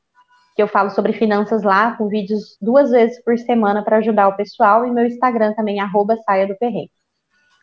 que 0.55 0.63
eu 0.63 0.69
falo 0.69 0.91
sobre 0.91 1.15
finanças 1.15 1.63
lá, 1.63 1.97
com 1.97 2.07
vídeos 2.07 2.59
duas 2.61 2.91
vezes 2.91 3.25
por 3.25 3.39
semana 3.39 3.83
para 3.83 3.97
ajudar 3.97 4.29
o 4.29 4.37
pessoal, 4.37 4.87
e 4.87 4.91
meu 4.91 5.07
Instagram 5.07 5.55
também, 5.55 5.81
arroba 5.81 6.19
Saia 6.19 6.47
do 6.47 6.55
Perrengue. 6.59 6.91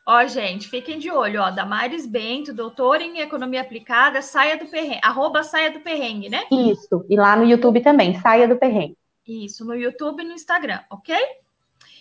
Ó, 0.04 0.26
gente, 0.26 0.68
fiquem 0.68 0.98
de 0.98 1.12
olho, 1.12 1.42
ó, 1.42 1.52
Damares 1.52 2.08
Bento, 2.08 2.52
doutora 2.52 3.04
em 3.04 3.20
Economia 3.20 3.62
Aplicada, 3.62 4.24
Saia 4.24 4.58
do 4.58 4.66
Perrengue, 4.66 5.02
arroba 5.04 5.44
Saia 5.44 5.70
do 5.70 5.82
Perrengue, 5.82 6.30
né? 6.30 6.44
Isso, 6.52 7.06
e 7.08 7.16
lá 7.16 7.36
no 7.36 7.46
YouTube 7.46 7.82
também, 7.82 8.20
Saia 8.20 8.48
do 8.48 8.58
Perrengue. 8.58 8.98
Isso, 9.28 9.66
no 9.66 9.76
YouTube 9.76 10.24
e 10.24 10.26
no 10.26 10.34
Instagram, 10.34 10.82
ok? 10.90 11.16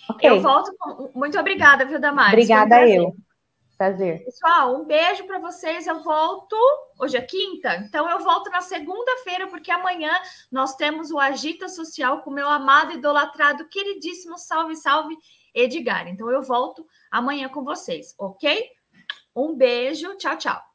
Ok. 0.08 0.30
Eu 0.30 0.40
volto. 0.40 0.74
Com... 0.78 1.10
Muito 1.14 1.38
obrigada, 1.38 1.84
viu, 1.84 2.00
Damares? 2.00 2.32
Obrigada 2.32 2.76
um 2.76 2.88
eu. 2.88 3.16
Prazer. 3.76 4.24
Pessoal, 4.24 4.74
um 4.74 4.84
beijo 4.84 5.26
para 5.26 5.38
vocês. 5.38 5.86
Eu 5.86 6.02
volto. 6.02 6.56
Hoje 6.98 7.16
é 7.16 7.20
quinta, 7.20 7.76
então 7.76 8.08
eu 8.08 8.20
volto 8.20 8.48
na 8.50 8.62
segunda-feira, 8.62 9.48
porque 9.48 9.70
amanhã 9.70 10.10
nós 10.50 10.76
temos 10.76 11.10
o 11.10 11.18
Agita 11.18 11.68
Social 11.68 12.22
com 12.22 12.30
meu 12.30 12.48
amado, 12.48 12.92
idolatrado, 12.92 13.68
queridíssimo, 13.68 14.38
salve, 14.38 14.76
salve, 14.76 15.14
Edgar. 15.54 16.08
Então 16.08 16.30
eu 16.30 16.42
volto 16.42 16.86
amanhã 17.10 17.50
com 17.50 17.62
vocês, 17.62 18.14
ok? 18.18 18.64
Um 19.34 19.54
beijo, 19.54 20.16
tchau, 20.16 20.38
tchau. 20.38 20.65